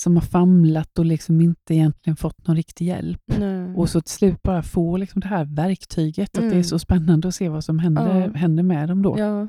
som 0.00 0.16
har 0.16 0.22
famlat 0.22 0.98
och 0.98 1.04
liksom 1.04 1.40
inte 1.40 1.74
egentligen 1.74 2.16
fått 2.16 2.46
någon 2.46 2.56
riktig 2.56 2.86
hjälp. 2.86 3.22
Nej. 3.26 3.74
Och 3.76 3.90
så 3.90 4.00
till 4.00 4.12
slut 4.14 4.42
bara 4.42 4.62
få 4.62 4.96
liksom 4.96 5.20
det 5.20 5.28
här 5.28 5.44
verktyget. 5.44 6.28
Att 6.38 6.42
det 6.42 6.46
är 6.46 6.52
Mm. 6.52 6.64
så 6.64 6.78
spännande 6.78 7.28
att 7.28 7.34
se 7.34 7.48
vad 7.48 7.64
som 7.64 7.78
händer, 7.78 8.20
Ja. 8.20 8.32
händer 8.32 8.62
med 8.62 8.88
dem 8.88 9.02
då. 9.02 9.18
Ja. 9.18 9.48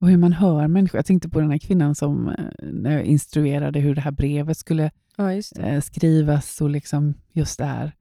Och 0.00 0.08
hur 0.08 0.16
man 0.16 0.32
hör 0.32 0.68
människor. 0.68 0.98
Jag 0.98 1.06
tänkte 1.06 1.28
på 1.28 1.40
den 1.40 1.50
här 1.50 1.58
kvinnan 1.58 1.94
som 1.94 2.28
eh, 2.28 2.44
när 2.72 2.90
jag 2.90 3.04
instruerade 3.04 3.80
hur 3.80 3.94
det 3.94 4.00
här 4.00 4.10
brevet 4.10 4.58
skulle 4.58 4.90
ja, 5.16 5.32
eh, 5.32 5.80
skrivas 5.80 6.60
och 6.60 6.70
liksom 6.70 7.14
just 7.32 7.58
det 7.58 7.64
här. 7.64 7.92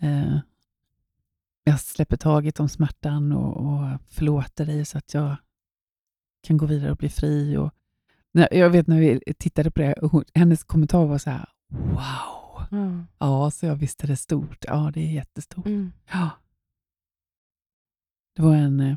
Eh, 0.00 0.38
jag 1.64 1.80
släpper 1.80 2.16
taget 2.16 2.60
om 2.60 2.68
smärtan 2.68 3.32
och, 3.32 3.56
och 3.56 4.00
förlåter 4.08 4.66
dig 4.66 4.84
så 4.84 4.98
att 4.98 5.14
jag 5.14 5.36
kan 6.46 6.56
gå 6.56 6.66
vidare 6.66 6.90
och 6.90 6.96
bli 6.96 7.08
fri. 7.08 7.56
Och, 7.56 7.70
jag 8.32 8.70
vet 8.70 8.86
när 8.86 9.00
vi 9.00 9.20
tittade 9.38 9.70
på 9.70 9.80
det, 9.80 9.94
hon, 10.02 10.24
hennes 10.34 10.64
kommentar 10.64 11.06
var 11.06 11.18
så 11.18 11.30
här, 11.30 11.48
wow. 11.68 12.40
Ja. 12.70 13.04
Ja, 13.18 13.50
så 13.50 13.66
jag 13.66 13.76
visste 13.76 14.06
det 14.06 14.12
är 14.12 14.16
stort. 14.16 14.64
Ja, 14.68 14.90
det 14.94 15.00
är 15.00 15.12
jättestort. 15.12 15.66
Mm. 15.66 15.92
Ja. 16.12 16.30
Det 18.36 18.42
var 18.42 18.54
en, 18.56 18.80
eh, 18.80 18.96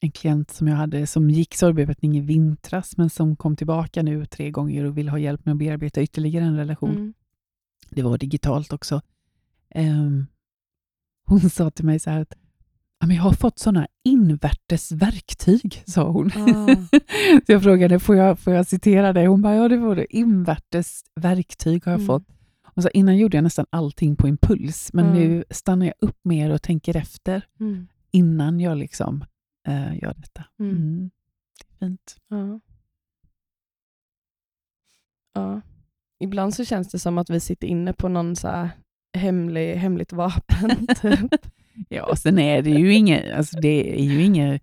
en 0.00 0.10
klient 0.10 0.50
som 0.50 0.68
jag 0.68 0.76
hade 0.76 1.06
som 1.06 1.30
gick 1.30 1.54
sorgbearbetning 1.54 2.16
i 2.16 2.20
vintras 2.20 2.96
men 2.96 3.10
som 3.10 3.36
kom 3.36 3.56
tillbaka 3.56 4.02
nu 4.02 4.26
tre 4.26 4.50
gånger 4.50 4.84
och 4.84 4.98
vill 4.98 5.08
ha 5.08 5.18
hjälp 5.18 5.44
med 5.44 5.52
att 5.52 5.58
bearbeta 5.58 6.02
ytterligare 6.02 6.44
en 6.44 6.56
relation. 6.56 6.90
Mm. 6.90 7.14
Det 7.90 8.02
var 8.02 8.18
digitalt 8.18 8.72
också. 8.72 9.02
Ehm, 9.70 10.26
hon 11.26 11.40
sa 11.40 11.70
till 11.70 11.84
mig 11.84 11.98
så 11.98 12.10
här 12.10 12.20
att 12.20 12.34
"Ja, 12.40 12.43
men 13.06 13.16
jag 13.16 13.22
har 13.22 13.32
fått 13.32 13.58
sådana 13.58 13.86
invärtes 14.04 14.92
verktyg, 14.92 15.82
sa 15.86 16.08
hon. 16.10 16.26
Ah. 16.34 16.66
så 17.46 17.52
jag 17.52 17.62
frågade, 17.62 18.00
får 18.00 18.16
jag, 18.16 18.38
får 18.38 18.52
jag 18.52 18.66
citera 18.66 19.12
det? 19.12 19.26
Hon 19.26 19.42
bara, 19.42 19.54
ja 19.54 19.68
det 19.68 19.76
var 19.76 19.96
det. 19.96 20.16
Invärtes 20.16 21.02
verktyg 21.20 21.84
har 21.84 21.92
jag 21.92 22.00
Mm. 22.00 22.06
fått. 22.06 22.26
Och 22.76 22.82
så 22.82 22.88
innan 22.94 23.16
gjorde 23.18 23.36
jag 23.36 23.44
nästan 23.44 23.66
allting 23.70 24.16
på 24.16 24.28
impuls, 24.28 24.90
men 24.92 25.06
Mm. 25.06 25.18
nu 25.18 25.44
stannar 25.50 25.86
jag 25.86 25.94
upp 26.00 26.18
mer 26.24 26.50
och 26.50 26.62
tänker 26.62 26.96
efter 26.96 27.46
Mm. 27.60 27.88
innan 28.10 28.60
jag 28.60 28.78
liksom 28.78 29.24
eh, 29.68 29.94
gör 30.02 30.14
detta. 30.14 30.44
Mm. 30.60 30.76
Mm. 30.76 31.10
Det 31.58 31.84
är 31.84 31.88
fint. 31.88 32.16
Ja. 32.28 32.60
ja. 35.34 35.60
Ibland 36.20 36.54
så 36.54 36.64
känns 36.64 36.88
det 36.88 36.98
som 36.98 37.18
att 37.18 37.30
vi 37.30 37.40
sitter 37.40 37.66
inne 37.66 37.92
på 37.92 38.08
någon 38.08 38.36
så 38.36 38.48
här 38.48 38.70
hemlig, 39.16 39.74
hemligt 39.74 40.12
vapen. 40.12 40.86
typ. 41.00 41.46
Ja, 41.88 42.16
sen 42.16 42.38
är 42.38 42.62
det 42.62 42.70
ju 42.70 42.94
inget, 42.94 43.34
alltså 43.34 43.60
det 43.60 44.00
är 44.00 44.04
ju 44.04 44.22
inget, 44.24 44.62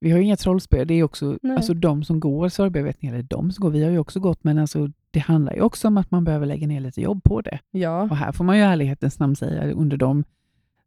vi 0.00 0.10
har 0.10 0.18
ju 0.18 0.24
inga 0.24 0.36
trollspö, 0.36 0.84
det 0.84 0.94
är 0.94 1.02
också 1.02 1.38
Nej. 1.42 1.56
alltså 1.56 1.74
de 1.74 2.04
som 2.04 2.20
går 2.20 2.48
sorgbearbetning, 2.48 3.10
eller 3.10 3.22
de 3.22 3.52
som 3.52 3.62
går, 3.62 3.70
vi 3.70 3.84
har 3.84 3.90
ju 3.90 3.98
också 3.98 4.20
gått, 4.20 4.44
men 4.44 4.58
alltså 4.58 4.88
det 5.10 5.20
handlar 5.20 5.52
ju 5.54 5.60
också 5.60 5.88
om 5.88 5.96
att 5.98 6.10
man 6.10 6.24
behöver 6.24 6.46
lägga 6.46 6.66
ner 6.66 6.80
lite 6.80 7.00
jobb 7.00 7.24
på 7.24 7.40
det. 7.40 7.58
ja. 7.70 8.02
Och 8.02 8.16
här 8.16 8.32
får 8.32 8.44
man 8.44 8.56
ju 8.56 8.62
i 8.62 8.66
ärlighetens 8.66 9.18
namn 9.18 9.36
säga, 9.36 9.72
under 9.72 9.96
de 9.96 10.24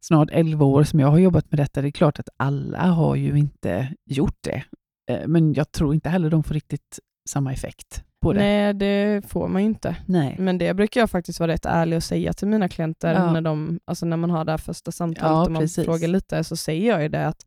snart 0.00 0.28
11 0.32 0.64
år 0.64 0.84
som 0.84 1.00
jag 1.00 1.08
har 1.08 1.18
jobbat 1.18 1.50
med 1.50 1.58
detta, 1.60 1.82
det 1.82 1.88
är 1.88 1.92
klart 1.92 2.18
att 2.18 2.28
alla 2.36 2.78
har 2.86 3.16
ju 3.16 3.38
inte 3.38 3.88
gjort 4.04 4.38
det. 4.40 4.62
Eh, 5.10 5.26
Men 5.26 5.52
jag 5.52 5.72
tror 5.72 5.94
inte 5.94 6.08
heller 6.08 6.30
de 6.30 6.42
får 6.42 6.54
riktigt 6.54 6.98
samma 7.28 7.52
effekt 7.52 8.04
på 8.26 8.32
det. 8.32 8.38
Nej, 8.40 8.74
det 8.74 9.22
får 9.28 9.48
man 9.48 9.62
ju 9.62 9.66
inte. 9.68 9.96
Nej. 10.06 10.36
Men 10.38 10.58
det 10.58 10.74
brukar 10.74 11.00
jag 11.00 11.10
faktiskt 11.10 11.40
vara 11.40 11.52
rätt 11.52 11.66
ärlig 11.66 11.96
och 11.96 12.02
säga 12.02 12.32
till 12.32 12.48
mina 12.48 12.68
klienter 12.68 13.14
Ja. 13.14 13.32
när, 13.32 13.40
de, 13.40 13.80
alltså 13.84 14.06
när 14.06 14.16
man 14.16 14.30
har 14.30 14.44
det 14.44 14.52
här 14.52 14.58
första 14.58 14.92
samtalet 14.92 15.30
Ja, 15.36 15.44
och 15.44 15.50
man 15.52 15.62
precis. 15.62 15.84
frågar 15.84 16.08
lite 16.08 16.44
så 16.44 16.56
säger 16.56 16.88
jag 16.92 17.02
ju 17.02 17.08
det 17.08 17.26
att 17.26 17.46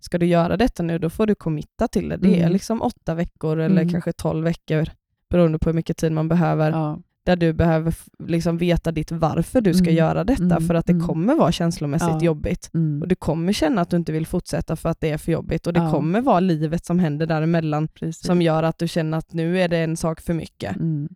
ska 0.00 0.18
du 0.18 0.26
göra 0.26 0.56
detta 0.56 0.82
nu 0.82 0.98
då 0.98 1.10
får 1.10 1.26
du 1.26 1.34
committa 1.34 1.88
till 1.88 2.08
det. 2.08 2.16
Det 2.16 2.34
är 2.34 2.40
Mm. 2.40 2.52
liksom 2.52 2.82
åtta 2.82 3.14
veckor 3.14 3.58
eller 3.58 3.80
Mm. 3.82 3.88
kanske 3.92 4.12
tolv 4.12 4.44
veckor 4.44 4.88
beroende 5.30 5.58
på 5.58 5.68
hur 5.68 5.74
mycket 5.74 5.96
tid 5.96 6.12
man 6.12 6.28
behöver. 6.28 6.70
Ja. 6.70 6.98
Där 7.26 7.36
du 7.36 7.52
behöver 7.52 7.94
liksom 8.18 8.58
veta 8.58 8.92
ditt 8.92 9.12
varför 9.12 9.60
du 9.60 9.74
ska 9.74 9.84
Mm. 9.84 9.94
göra 9.96 10.24
detta 10.24 10.42
Mm. 10.42 10.60
för 10.66 10.74
att 10.74 10.86
det 10.86 10.92
Mm. 10.92 11.06
kommer 11.06 11.34
vara 11.34 11.52
känslomässigt 11.52 12.08
Ja. 12.10 12.22
jobbigt. 12.24 12.70
Mm. 12.74 13.02
Och 13.02 13.08
du 13.08 13.14
kommer 13.14 13.52
känna 13.52 13.80
att 13.80 13.90
du 13.90 13.96
inte 13.96 14.12
vill 14.12 14.26
fortsätta 14.26 14.76
för 14.76 14.88
att 14.88 15.00
det 15.00 15.10
är 15.10 15.18
för 15.18 15.32
jobbigt 15.32 15.66
och 15.66 15.72
det 15.72 15.80
Ja. 15.80 15.90
kommer 15.92 16.20
vara 16.20 16.40
livet 16.40 16.84
som 16.84 16.98
händer 16.98 17.26
däremellan 17.26 17.88
Precis. 17.88 18.26
som 18.26 18.42
gör 18.42 18.62
att 18.62 18.78
du 18.78 18.88
känner 18.88 19.18
att 19.18 19.32
nu 19.32 19.60
är 19.60 19.68
det 19.68 19.78
en 19.78 19.96
sak 19.96 20.20
för 20.20 20.34
mycket. 20.34 20.76
Mm. 20.76 21.08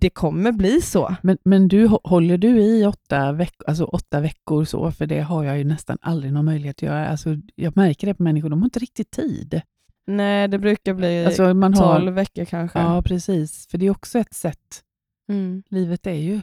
Det 0.00 0.10
kommer 0.10 0.52
bli 0.52 0.80
så. 0.80 1.16
Men, 1.22 1.38
men 1.44 1.68
du, 1.68 1.86
hå- 1.88 2.00
håller 2.04 2.38
du 2.38 2.62
i 2.62 2.86
åtta, 2.86 3.32
veck, 3.32 3.54
alltså 3.66 3.84
åtta 3.84 4.20
veckor 4.20 4.64
så? 4.64 4.92
För 4.92 5.06
det 5.06 5.20
har 5.20 5.44
jag 5.44 5.58
ju 5.58 5.64
nästan 5.64 5.98
aldrig 6.00 6.32
någon 6.32 6.44
möjlighet 6.44 6.76
att 6.76 6.82
göra. 6.82 7.06
Alltså, 7.08 7.36
jag 7.54 7.76
märker 7.76 8.06
det 8.06 8.14
på 8.14 8.22
människor, 8.22 8.48
de 8.48 8.58
har 8.62 8.66
inte 8.66 8.78
riktigt 8.78 9.10
tid. 9.10 9.60
Nej, 10.06 10.48
det 10.48 10.58
brukar 10.58 10.94
bli 10.94 11.24
Alltså, 11.26 11.54
man 11.54 11.74
har, 11.74 11.98
12 12.00 12.12
veckor 12.14 12.44
kanske. 12.44 12.78
ja, 12.78 13.02
precis. 13.02 13.66
För 13.70 13.78
det 13.78 13.86
är 13.86 13.90
också 13.90 14.18
ett 14.18 14.34
sätt. 14.34 14.82
Mm. 15.28 15.62
Livet 15.68 16.06
är 16.06 16.12
ju 16.12 16.40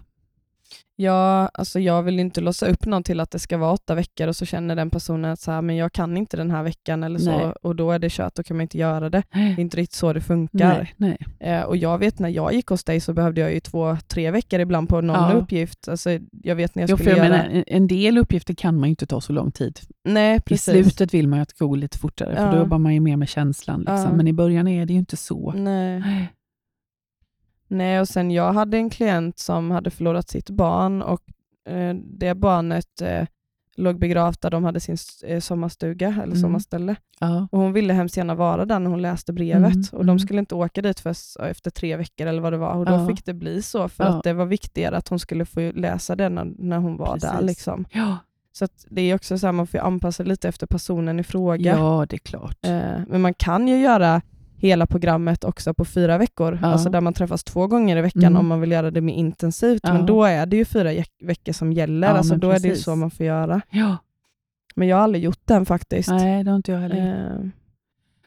Ja, 0.96 1.50
alltså 1.54 1.80
jag 1.80 2.04
vill 2.04 2.20
inte 2.20 2.42
låsa 2.42 2.66
upp 2.68 2.86
någon 2.86 3.04
till 3.04 3.20
att 3.20 3.32
det 3.32 3.40
ska 3.40 3.58
vara 3.58 3.72
åtta 3.72 3.96
veckor 3.96 4.28
och 4.28 4.36
så 4.36 4.46
känner 4.46 4.76
den 4.76 4.90
personen 4.90 5.32
att 5.32 5.40
så 5.40 5.52
här, 5.52 5.62
men 5.62 5.76
jag 5.76 5.94
kan 5.94 6.18
inte 6.18 6.38
den 6.38 6.52
här 6.52 6.64
veckan 6.64 7.04
eller 7.04 7.20
så 7.20 7.32
Nej. 7.38 7.54
och 7.62 7.76
då 7.76 7.92
är 7.92 8.00
det 8.00 8.12
kört, 8.12 8.36
då 8.36 8.44
kan 8.44 8.58
man 8.58 8.62
inte 8.62 8.78
göra 8.78 9.10
det. 9.10 9.24
Det 9.34 9.40
är 9.40 9.60
inte 9.60 9.78
riktigt 9.78 9.96
så 9.96 10.14
det 10.14 10.22
funkar. 10.22 10.94
Nej, 10.98 11.18
nej. 11.40 11.54
Eh, 11.54 11.62
och 11.64 11.78
jag 11.78 11.98
vet 11.98 12.20
när 12.20 12.30
jag 12.30 12.54
gick 12.54 12.68
hos 12.68 12.84
dig 12.84 13.00
så 13.00 13.14
behövde 13.14 13.42
jag 13.42 13.54
ju 13.54 13.60
två, 13.60 13.98
tre 14.08 14.32
veckor 14.32 14.60
ibland 14.60 14.90
på 14.90 15.02
någon 15.02 15.16
Ja. 15.16 15.32
uppgift. 15.34 15.88
Alltså, 15.88 16.10
jag 16.44 16.56
vet 16.56 16.76
när 16.76 16.84
jag 16.84 16.90
Jo, 16.90 16.98
för 16.98 17.04
skulle 17.04 17.18
jag 17.18 17.28
göra... 17.28 17.48
menar, 17.48 17.64
en- 17.68 17.88
del 17.88 18.18
uppgifter 18.18 18.54
kan 18.54 18.76
man 18.76 18.84
ju 18.84 18.90
inte 18.90 19.06
ta 19.06 19.22
så 19.22 19.34
lång 19.34 19.52
tid. 19.52 19.80
Nej, 20.04 20.38
I 20.38 20.42
precis. 20.42 20.64
slutet 20.74 21.14
vill 21.14 21.28
man 21.28 21.40
ju 21.40 21.44
att 21.44 21.50
det 21.50 21.56
ska 21.56 21.66
gå 21.66 21.76
lite 21.76 21.98
fortare, 21.98 22.36
för 22.36 22.46
Ja. 22.46 22.52
då 22.52 22.58
jobbar 22.58 22.78
man 22.78 22.94
ju 22.94 23.00
mer 23.00 23.18
med 23.18 23.30
känslan. 23.30 23.80
Liksom. 23.80 23.96
Ja. 23.98 24.12
Men 24.14 24.28
i 24.28 24.34
början 24.34 24.68
är 24.68 24.86
det 24.86 24.94
ju 24.94 25.00
inte 25.00 25.18
så. 25.18 25.52
Nej. 25.56 26.30
Nej, 27.70 28.00
och 28.00 28.08
sen 28.08 28.32
jag 28.32 28.54
hade 28.54 28.78
en 28.78 28.90
klient 28.90 29.40
som 29.40 29.72
hade 29.72 29.90
förlorat 29.90 30.30
sitt 30.30 30.50
barn 30.50 31.02
och 31.02 31.22
eh, 31.70 31.96
det 31.96 32.36
barnet 32.36 33.02
eh, 33.02 33.28
låg 33.76 34.00
begravt 34.00 34.42
där 34.42 34.50
de 34.50 34.64
hade 34.64 34.80
sin 34.80 34.98
eh, 35.26 35.40
sommarstuga 35.40 36.08
eller 36.08 36.24
Mm. 36.24 36.38
sommarställe. 36.42 36.96
Ja. 37.20 37.48
Och 37.52 37.60
hon 37.60 37.74
ville 37.74 37.94
hemskt 37.94 38.18
gärna 38.18 38.36
vara 38.36 38.66
där 38.66 38.80
när 38.80 38.90
hon 38.90 39.02
läste 39.02 39.34
brevet 39.34 39.74
Mm, 39.74 39.84
och 39.92 40.00
de 40.06 40.10
mm. 40.10 40.20
skulle 40.20 40.40
inte 40.40 40.56
åka 40.56 40.82
dit 40.82 41.00
först 41.00 41.36
efter 41.40 41.72
tre 41.72 41.96
veckor 41.98 42.28
eller 42.28 42.42
vad 42.42 42.54
det 42.54 42.58
var 42.58 42.74
och 42.74 42.86
då 42.86 42.92
Ja. 42.92 43.08
fick 43.08 43.26
det 43.26 43.34
bli 43.34 43.62
så 43.62 43.90
för 43.90 44.04
Ja. 44.04 44.10
att 44.10 44.24
det 44.24 44.34
var 44.34 44.46
viktigare 44.46 44.98
att 44.98 45.08
hon 45.08 45.20
skulle 45.20 45.46
få 45.46 45.72
läsa 45.76 46.16
det 46.16 46.30
när, 46.30 46.46
när 46.58 46.78
hon 46.78 46.98
var 46.98 47.18
där. 47.18 47.30
Precis. 47.32 47.48
Liksom. 47.48 47.86
Ja. 47.92 48.18
Så 48.52 48.66
att 48.66 48.86
det 48.90 49.02
är 49.02 49.16
också 49.16 49.38
så 49.38 49.48
här, 49.48 49.52
man 49.52 49.68
får 49.68 49.78
anpassa 49.78 50.24
lite 50.24 50.50
efter 50.50 50.68
personen 50.68 51.20
i 51.20 51.24
fråga. 51.24 51.78
ja, 51.78 52.06
det 52.10 52.16
är 52.16 52.18
klart. 52.18 52.58
Eh, 52.66 53.02
men 53.08 53.22
man 53.22 53.34
kan 53.34 53.68
ju 53.68 53.78
göra 53.82 54.22
hela 54.60 54.86
programmet 54.88 55.44
också 55.44 55.74
på 55.74 55.86
fyra 55.86 56.18
veckor, 56.18 56.60
Ja. 56.62 56.68
alltså 56.68 56.90
där 56.90 57.02
man 57.02 57.14
träffas 57.14 57.44
två 57.44 57.68
gånger 57.68 57.98
i 57.98 58.02
veckan 58.02 58.24
Mm. 58.24 58.38
om 58.38 58.48
man 58.48 58.62
vill 58.62 58.72
göra 58.72 58.92
det 58.92 59.02
mer 59.02 59.14
intensivt. 59.14 59.82
Ja. 59.84 59.94
Men 59.94 60.06
då 60.06 60.24
är 60.24 60.46
det 60.46 60.58
ju 60.58 60.66
fyra 60.66 61.04
veckor 61.22 61.54
som 61.54 61.74
gäller, 61.74 62.08
Ja, 62.08 62.14
alltså 62.14 62.36
då 62.36 62.50
är 62.50 62.60
det 62.60 62.68
ju 62.68 62.70
precis. 62.70 62.84
så 62.86 62.96
man 62.96 63.12
får 63.12 63.26
göra. 63.26 63.62
Ja. 63.70 63.98
Men 64.76 64.88
jag 64.88 64.98
har 64.98 65.04
aldrig 65.04 65.24
gjort 65.24 65.42
den 65.46 65.66
faktiskt. 65.66 66.10
Nej, 66.10 66.44
det 66.44 66.52
har 66.52 66.56
inte 66.56 66.72
jag 66.72 66.80
heller. 66.80 67.36
Eh, 67.42 67.50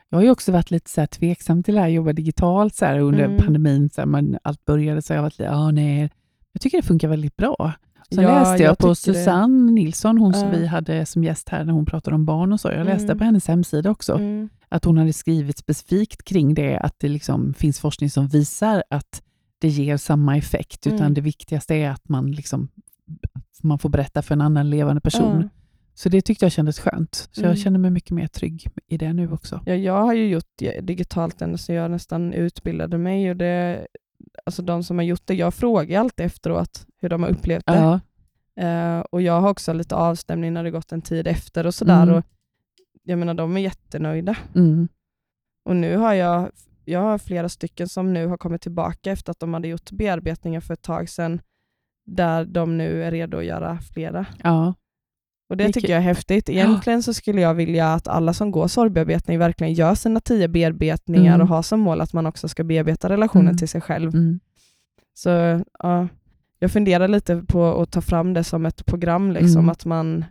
Jag 0.08 0.18
har 0.18 0.22
ju 0.22 0.30
också 0.30 0.52
varit 0.52 0.70
lite 0.70 0.90
så 0.90 1.00
här 1.00 1.06
tveksam 1.06 1.62
till 1.62 1.74
det 1.74 1.80
här, 1.80 1.88
jobba 1.88 2.12
digitalt 2.12 2.74
så 2.74 2.84
här, 2.84 2.98
under 2.98 3.24
Mm. 3.24 3.36
pandemin. 3.36 3.90
Så 3.90 4.00
här, 4.00 4.06
man, 4.06 4.38
allt 4.42 4.64
började 4.64 5.02
så 5.02 5.12
jag 5.12 5.18
har 5.18 5.22
varit 5.22 5.38
lite, 5.38 5.50
ah, 5.50 5.70
nej. 5.70 6.10
Jag 6.52 6.60
tycker 6.62 6.76
det 6.78 6.82
funkar 6.82 7.08
väldigt 7.08 7.36
bra. 7.36 7.72
Sen 8.14 8.24
Ja, 8.24 8.38
läste 8.38 8.62
jag, 8.62 8.70
jag 8.70 8.78
på 8.78 8.94
tycker 8.94 9.12
det. 9.12 9.18
Susanne 9.18 9.72
Nilsson, 9.72 10.18
hon 10.18 10.34
som 10.34 10.48
Ja. 10.48 10.54
vi 10.58 10.66
hade 10.66 11.06
som 11.06 11.24
gäst 11.24 11.48
här 11.48 11.64
när 11.64 11.72
hon 11.72 11.86
pratade 11.86 12.14
om 12.14 12.24
barn 12.24 12.52
och 12.52 12.60
så. 12.60 12.68
Jag 12.68 12.84
läste 12.86 13.04
Mm. 13.04 13.18
på 13.18 13.24
hennes 13.24 13.48
hemsida 13.48 13.90
också 13.90 14.14
mm, 14.14 14.48
att 14.72 14.84
hon 14.84 14.98
hade 14.98 15.12
skrivit 15.12 15.58
specifikt 15.58 16.24
kring 16.24 16.54
det, 16.54 16.78
att 16.78 16.94
det 16.98 17.08
liksom 17.08 17.54
finns 17.54 17.80
forskning 17.80 18.10
som 18.10 18.28
visar 18.28 18.82
att 18.90 19.22
det 19.58 19.68
ger 19.68 19.96
samma 19.96 20.36
effekt, 20.36 20.86
utan 20.86 20.98
Mm. 21.00 21.14
det 21.14 21.20
viktigaste 21.20 21.74
är 21.74 21.90
att 21.90 22.08
man, 22.08 22.32
liksom, 22.32 22.68
man 23.62 23.78
får 23.78 23.88
berätta 23.88 24.22
för 24.22 24.34
en 24.34 24.40
annan 24.40 24.70
levande 24.70 25.00
person. 25.00 25.40
ja. 25.42 25.48
Så 25.94 26.08
det 26.08 26.22
tyckte 26.22 26.44
jag 26.44 26.52
kändes 26.52 26.80
skönt. 26.80 27.28
Så 27.32 27.40
Mm. 27.40 27.50
jag 27.50 27.58
känner 27.58 27.78
mig 27.78 27.90
mycket 27.90 28.10
mer 28.10 28.26
trygg 28.26 28.66
i 28.88 28.96
det 28.98 29.12
nu 29.12 29.32
också. 29.32 29.60
Ja, 29.66 29.74
jag 29.74 30.02
har 30.02 30.12
ju 30.14 30.28
gjort 30.28 30.58
digitalt 30.82 31.42
ända 31.42 31.58
sedan 31.58 31.76
jag 31.76 31.90
nästan 31.90 32.32
utbildade 32.32 32.98
mig. 32.98 33.30
Och 33.30 33.36
det, 33.36 33.86
alltså 34.46 34.62
de 34.62 34.82
som 34.84 34.98
har 34.98 35.04
gjort 35.04 35.22
det, 35.24 35.34
jag 35.34 35.54
frågar 35.54 36.00
alltid 36.00 36.26
efteråt 36.26 36.86
hur 37.00 37.08
de 37.08 37.22
har 37.22 37.30
upplevt 37.30 37.66
det. 37.66 37.74
Ja, 37.76 38.00
Eh, 38.56 38.98
och 39.00 39.22
jag 39.22 39.40
har 39.40 39.50
också 39.50 39.72
lite 39.72 39.94
avstämning 39.94 40.52
när 40.52 40.64
det 40.64 40.70
gått 40.70 40.92
en 40.92 41.02
tid 41.02 41.26
efter 41.26 41.66
och 41.66 41.74
sådär. 41.74 42.02
Mm. 42.02 42.14
Och 42.14 42.24
jag 43.02 43.18
menar, 43.18 43.34
de 43.34 43.56
är 43.56 43.60
jättenöjda. 43.60 44.36
mm. 44.54 44.88
Och 45.64 45.76
nu 45.76 45.96
har 45.96 46.14
jag, 46.14 46.50
jag 46.84 47.00
har 47.00 47.18
flera 47.18 47.48
stycken 47.48 47.88
som 47.88 48.12
nu 48.12 48.26
har 48.26 48.36
kommit 48.36 48.62
tillbaka 48.62 49.12
efter 49.12 49.30
att 49.30 49.40
de 49.40 49.54
hade 49.54 49.68
gjort 49.68 49.90
bearbetningar 49.90 50.60
för 50.60 50.74
ett 50.74 50.82
tag 50.82 51.08
sedan, 51.08 51.40
där 52.06 52.44
de 52.44 52.78
nu 52.78 53.04
är 53.04 53.10
redo 53.10 53.38
att 53.38 53.44
göra 53.44 53.78
flera. 53.80 54.26
ja. 54.42 54.74
Och 55.48 55.56
Det 55.56 55.72
tycker 55.72 55.88
jag 55.88 55.98
är 55.98 56.02
häftigt. 56.02 56.48
Egentligen 56.48 57.02
så 57.02 57.14
skulle 57.14 57.40
jag 57.40 57.54
vilja 57.54 57.94
att 57.94 58.08
alla 58.08 58.34
som 58.34 58.50
går 58.50 58.68
sorgbearbetning 58.68 59.38
verkligen 59.38 59.72
gör 59.72 59.94
sina 59.94 60.20
tio 60.20 60.48
bearbetningar 60.48 61.34
Mm. 61.34 61.40
och 61.40 61.48
har 61.48 61.62
som 61.62 61.80
mål 61.80 62.00
att 62.00 62.12
man 62.12 62.26
också 62.26 62.48
ska 62.48 62.64
bearbeta 62.64 63.08
relationen 63.08 63.46
Mm. 63.46 63.56
till 63.56 63.68
sig 63.68 63.80
själv. 63.80 64.14
Mm. 64.14 64.40
Så 65.14 65.28
ja, 65.78 66.08
jag 66.58 66.70
funderar 66.72 67.08
lite 67.08 67.36
på 67.48 67.82
att 67.82 67.90
ta 67.90 68.00
fram 68.00 68.34
det 68.34 68.44
som 68.44 68.66
ett 68.66 68.86
program, 68.86 69.32
liksom, 69.32 69.58
Mm. 69.60 69.68
att, 69.68 69.84
man, 69.84 70.24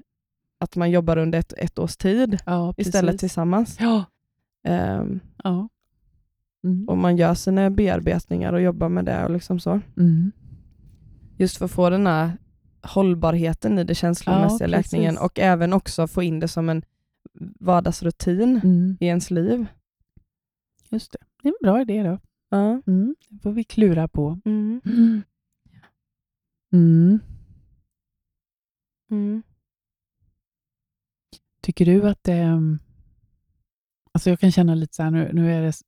att 0.61 0.75
man 0.75 0.91
jobbar 0.91 1.17
under 1.17 1.39
ett, 1.39 1.53
ett 1.57 1.79
års 1.79 1.97
tid 1.97 2.37
ja 2.45 2.73
istället 2.77 3.19
tillsammans. 3.19 3.77
Ja. 3.79 4.05
Ehm, 4.63 5.19
ja. 5.43 5.69
Mm. 6.63 6.89
och 6.89 6.97
man 6.97 7.17
gör 7.17 7.33
sina 7.33 7.69
bearbetningar 7.69 8.53
och 8.53 8.61
jobbar 8.61 8.89
med 8.89 9.05
det 9.05 9.23
och 9.25 9.31
liksom 9.31 9.59
så. 9.59 9.81
Mm. 9.97 10.31
Just 11.37 11.57
för 11.57 11.65
att 11.65 11.71
få 11.71 11.89
den 11.89 12.07
här 12.07 12.31
hållbarheten 12.81 13.79
i 13.79 13.83
det 13.83 13.95
känslomässiga 13.95 14.67
Ja, 14.67 14.71
läkningen 14.71 15.17
och 15.17 15.39
även 15.39 15.73
också 15.73 16.07
få 16.07 16.23
in 16.23 16.39
det 16.39 16.47
som 16.47 16.69
en 16.69 16.83
vardagsrutin 17.59 18.61
Mm. 18.63 18.97
i 18.99 19.05
ens 19.05 19.31
liv. 19.31 19.65
Just 20.89 21.11
det. 21.11 21.17
Det 21.41 21.47
är 21.49 21.51
en 21.51 21.57
bra 21.61 21.81
idé 21.81 22.03
då. 22.03 22.19
Ja. 22.49 22.81
Mm. 22.87 23.15
Det 23.29 23.39
får 23.43 23.51
vi 23.51 23.63
klura 23.63 24.07
på. 24.07 24.39
Mm. 24.45 24.81
Mm. 31.61 31.69
Mm. 31.69 31.69
Mm. 31.69 31.69
Tycker 31.73 31.85
du 31.85 32.09
att 32.09 32.23
det... 32.23 32.33
mm, 32.33 32.79
Alltså 34.13 34.29
jag 34.29 34.39
kan 34.39 34.51
känna 34.51 34.75
lite 34.75 34.95
så 34.95 35.03
här, 35.03 35.11
nu, 35.11 35.29
nu 35.33 35.51
är 35.53 35.61
det... 35.61 35.67
s- 35.67 35.81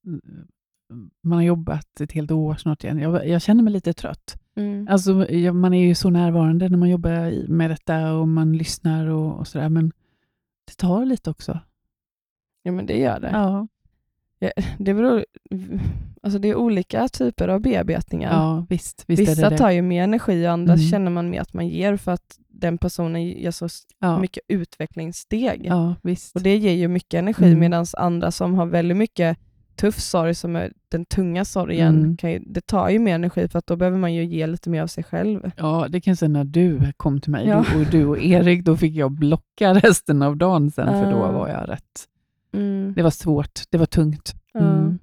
Man 1.23 1.35
har 1.37 1.43
jobbat 1.43 2.01
ett 2.01 2.11
helt 2.11 2.31
år 2.31 2.55
snart 2.55 2.83
igen. 2.83 2.99
Jag, 2.99 3.27
jag 3.27 3.41
känner 3.41 3.63
mig 3.63 3.73
lite 3.73 3.93
trött. 3.93 4.37
Mm. 4.55 4.87
Alltså, 4.89 5.31
ja, 5.31 5.53
man 5.53 5.73
är 5.73 5.83
ju 5.87 5.95
så 5.95 6.09
närvarande 6.09 6.69
när 6.69 6.77
man 6.77 6.89
jobbar 6.89 7.47
med 7.47 7.69
detta 7.69 8.13
och 8.13 8.27
man 8.27 8.57
lyssnar 8.57 9.07
och, 9.07 9.39
och 9.39 9.47
sådär, 9.47 9.69
men 9.69 9.91
det 10.67 10.73
tar 10.77 11.05
lite 11.05 11.29
också. 11.29 11.59
Ja 12.63 12.71
men 12.71 12.85
det 12.85 12.97
gör 12.97 13.19
det. 13.19 13.29
Ja, 13.31 13.67
Det, 14.77 14.93
beror, 14.93 15.25
alltså 16.21 16.39
det 16.39 16.47
är 16.47 16.55
olika 16.55 17.07
typer 17.07 17.47
av 17.47 17.61
bearbetningar. 17.61 18.31
ja 18.33 18.65
visst, 18.69 19.03
visst 19.07 19.21
Vissa 19.21 19.49
det 19.49 19.57
tar 19.57 19.67
det. 19.67 19.73
ju 19.73 19.81
mer 19.81 20.03
energi 20.03 20.47
och 20.47 20.51
andra 20.51 20.73
Mm. 20.73 20.85
känner 20.85 21.11
man 21.11 21.29
mer 21.29 21.41
att 21.41 21.53
man 21.53 21.67
ger 21.67 21.97
för 21.97 22.11
att 22.11 22.39
den 22.53 22.77
personen 22.77 23.27
gör 23.27 23.51
så 23.51 23.67
Ja, 23.99 24.19
mycket 24.19 24.43
utvecklingssteg. 24.47 25.61
ja 25.65 25.95
visst. 26.01 26.35
Och 26.35 26.41
Det 26.41 26.57
ger 26.57 26.71
ju 26.73 26.87
mycket 26.87 27.13
energi 27.13 27.45
Mm. 27.47 27.59
medan 27.59 27.85
andra 27.97 28.31
som 28.31 28.53
har 28.53 28.65
väldigt 28.65 28.97
mycket 28.97 29.37
tuff 29.75 29.99
sorg, 29.99 30.35
som 30.35 30.55
är 30.55 30.73
den 30.89 31.05
tunga 31.05 31.45
sorgen, 31.45 31.95
Mm. 31.97 32.17
kan 32.17 32.31
ju, 32.31 32.39
det 32.39 32.61
tar 32.67 32.89
ju 32.89 32.99
mer 32.99 33.15
energi 33.15 33.47
för 33.47 33.59
att 33.59 33.67
då 33.67 33.75
behöver 33.75 33.97
man 33.97 34.13
ju 34.13 34.25
ge 34.25 34.47
lite 34.47 34.69
mer 34.69 34.81
av 34.83 34.87
sig 34.87 35.03
själv. 35.03 35.51
Ja, 35.57 35.87
det 35.89 36.01
kan 36.01 36.11
jag 36.11 36.17
säga 36.17 36.29
när 36.29 36.43
du 36.43 36.91
kom 36.97 37.21
till 37.21 37.31
mig 37.31 37.47
Ja. 37.47 37.65
du, 37.73 37.79
och 37.85 37.91
du 37.91 38.05
och 38.05 38.17
Erik, 38.21 38.63
då 38.65 38.77
fick 38.77 38.93
jag 38.95 39.11
blocka 39.11 39.73
resten 39.83 40.21
av 40.21 40.37
dagen 40.37 40.71
sen, 40.71 40.87
för 40.87 41.11
då 41.11 41.17
Ah. 41.23 41.31
var 41.31 41.47
jag 41.49 41.69
rätt. 41.69 42.07
Mm. 42.53 42.93
Det 42.95 43.03
var 43.03 43.09
svårt, 43.09 43.61
det 43.69 43.77
var 43.77 43.85
tungt. 43.85 44.33
Mm. 44.53 44.99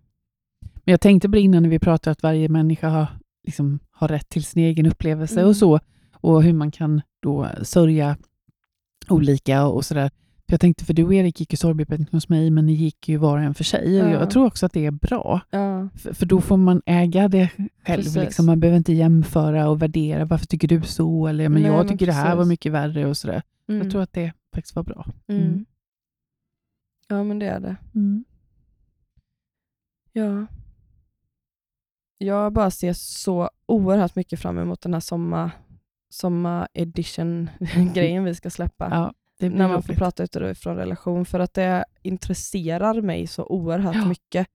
Men 0.62 0.92
jag 0.92 1.00
tänkte 1.00 1.28
på 1.28 1.32
det 1.34 1.40
innan 1.40 1.62
när 1.62 1.70
vi 1.70 1.78
pratade 1.78 2.12
att 2.12 2.22
varje 2.22 2.48
människa 2.48 2.88
har, 2.88 3.06
liksom, 3.46 3.78
har 3.90 4.08
rätt 4.08 4.28
till 4.28 4.44
sin 4.44 4.62
egen 4.62 4.86
upplevelse 4.86 5.34
Mm. 5.40 5.48
och 5.48 5.56
så, 5.56 5.80
och 6.20 6.42
hur 6.42 6.52
man 6.52 6.70
kan 6.70 7.02
då 7.22 7.48
sörja 7.62 8.16
olika 9.09 9.66
och 9.66 9.85
sådär. 9.85 10.11
Jag 10.46 10.61
tänkte, 10.61 10.85
för 10.85 10.94
du 10.94 11.04
och 11.04 11.14
Erik 11.14 11.40
gick 11.40 11.52
ju 11.52 11.56
sorgbearbetning 11.56 12.09
hos 12.12 12.28
mig, 12.28 12.50
men 12.50 12.66
ni 12.66 12.72
gick 12.72 13.09
ju 13.09 13.16
var 13.16 13.38
och 13.38 13.44
en 13.44 13.54
för 13.54 13.64
sig. 13.64 13.94
Ja. 13.96 14.09
Jag 14.11 14.30
tror 14.30 14.46
också 14.46 14.66
att 14.66 14.72
det 14.72 14.87
är 14.87 14.90
bra, 14.90 15.40
Ja. 15.50 15.88
för, 15.94 16.12
för 16.14 16.26
då 16.26 16.40
får 16.40 16.56
man 16.56 16.83
äga 16.87 17.28
det 17.28 17.50
själv. 17.87 18.04
Liksom. 18.16 18.46
Man 18.46 18.61
behöver 18.61 18.78
inte 18.78 18.92
jämföra 18.92 19.68
och 19.68 19.83
värdera, 19.83 20.24
varför 20.24 20.46
tycker 20.46 20.68
du 20.68 20.83
så? 20.83 21.26
Eller 21.26 21.48
men 21.48 21.62
Nej, 21.62 21.70
jag 21.70 21.78
men 21.78 21.88
tycker 21.88 22.06
det 22.06 22.12
här 22.12 22.37
var 22.37 22.44
mycket 22.44 22.72
värre 22.72 23.06
och 23.06 23.16
sådär. 23.16 23.42
Mm. 23.68 23.83
Jag 23.83 23.90
tror 23.90 24.02
att 24.02 24.12
det 24.12 24.33
faktiskt 24.54 24.76
var 24.76 24.83
bra. 24.83 25.06
mm. 25.28 25.42
Mm. 25.42 25.64
Ja 27.09 27.24
men 27.24 27.38
det 27.38 27.46
är 27.46 27.61
det. 27.61 27.76
Mm. 27.94 28.24
Ja. 30.12 30.46
Jag 32.18 32.52
bara 32.52 32.70
ser 32.70 32.92
så 32.92 33.50
oerhört 33.66 34.16
mycket 34.16 34.40
fram 34.40 34.59
emot 34.59 34.80
den 34.80 34.92
här 34.92 35.00
sommar, 35.00 35.50
sommar 36.11 36.68
edition-grejen 36.75 38.25
vi 38.25 38.35
ska 38.35 38.51
släppa. 38.51 38.88
Ja, 38.90 39.12
när 39.49 39.68
man 39.68 39.83
får 39.83 39.94
prata 39.94 40.23
utifrån 40.25 40.77
relation, 40.77 41.25
för 41.25 41.40
att 41.40 41.55
det 41.55 41.85
intresserar 42.03 43.01
mig 43.03 43.27
så 43.27 43.44
oerhört 43.44 43.94
Ja. 43.96 44.05
mycket 44.09 44.46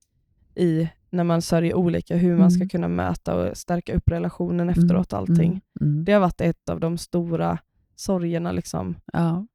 i 0.55 0.89
när 1.09 1.23
man 1.23 1.41
sörjer 1.41 1.73
olika, 1.73 2.17
hur 2.17 2.37
man 2.37 2.51
ska 2.51 2.57
Mm. 2.61 2.69
kunna 2.69 2.87
möta 2.87 3.35
och 3.35 3.57
stärka 3.57 3.93
upp 3.95 4.09
relationen 4.09 4.69
efteråt. 4.69 5.13
allting. 5.13 5.49
Mm. 5.81 5.91
Mm. 5.93 6.05
Det 6.05 6.11
har 6.11 6.19
varit 6.19 6.41
ett 6.41 6.69
av 6.69 6.79
de 6.79 6.97
stora 6.97 7.57
sorgerna 7.95 8.51
liksom, 8.51 8.95
Ja. 9.13 9.45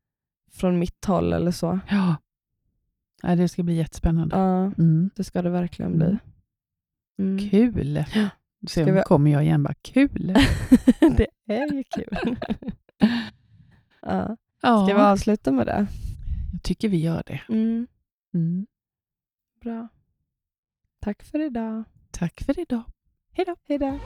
från 0.53 0.79
mitt 0.79 1.05
håll 1.05 1.33
eller 1.33 1.51
så. 1.51 1.79
Ja. 1.91 2.17
ja, 3.23 3.37
det 3.37 3.49
ska 3.49 3.63
bli 3.63 3.75
jättespännande. 3.75 4.37
Ja, 4.37 4.59
Mm. 4.65 5.11
det 5.17 5.25
ska 5.25 5.43
det 5.43 5.51
verkligen 5.51 5.97
bli. 5.97 6.07
Mm. 6.07 6.19
Mm. 7.39 7.51
Kul! 7.51 8.05
Så 8.63 8.69
Ska 8.83 8.93
vi- 8.93 9.03
kommer 9.03 9.31
jag 9.31 9.43
igen 9.45 9.63
bara, 9.63 9.75
kul! 9.83 10.35
det 11.17 11.27
är 11.47 11.73
ju 11.73 11.85
kul. 11.95 12.37
ja. 14.03 14.37
Ja, 14.63 14.87
Ska 14.87 14.95
vi 14.97 15.01
avsluta 15.03 15.53
med 15.53 15.67
det? 15.67 15.87
jag 16.53 16.63
tycker 16.63 16.89
vi 16.89 16.97
gör 16.97 17.23
det. 17.27 17.41
Mm. 17.49 17.87
Mm. 18.35 18.67
Bra. 19.61 19.89
Tack 21.01 21.23
för 21.23 21.41
idag. 21.41 21.85
Tack 22.11 22.41
för 22.47 22.61
idag. 22.61 22.83
Hej 23.33 23.45
då. 23.79 24.01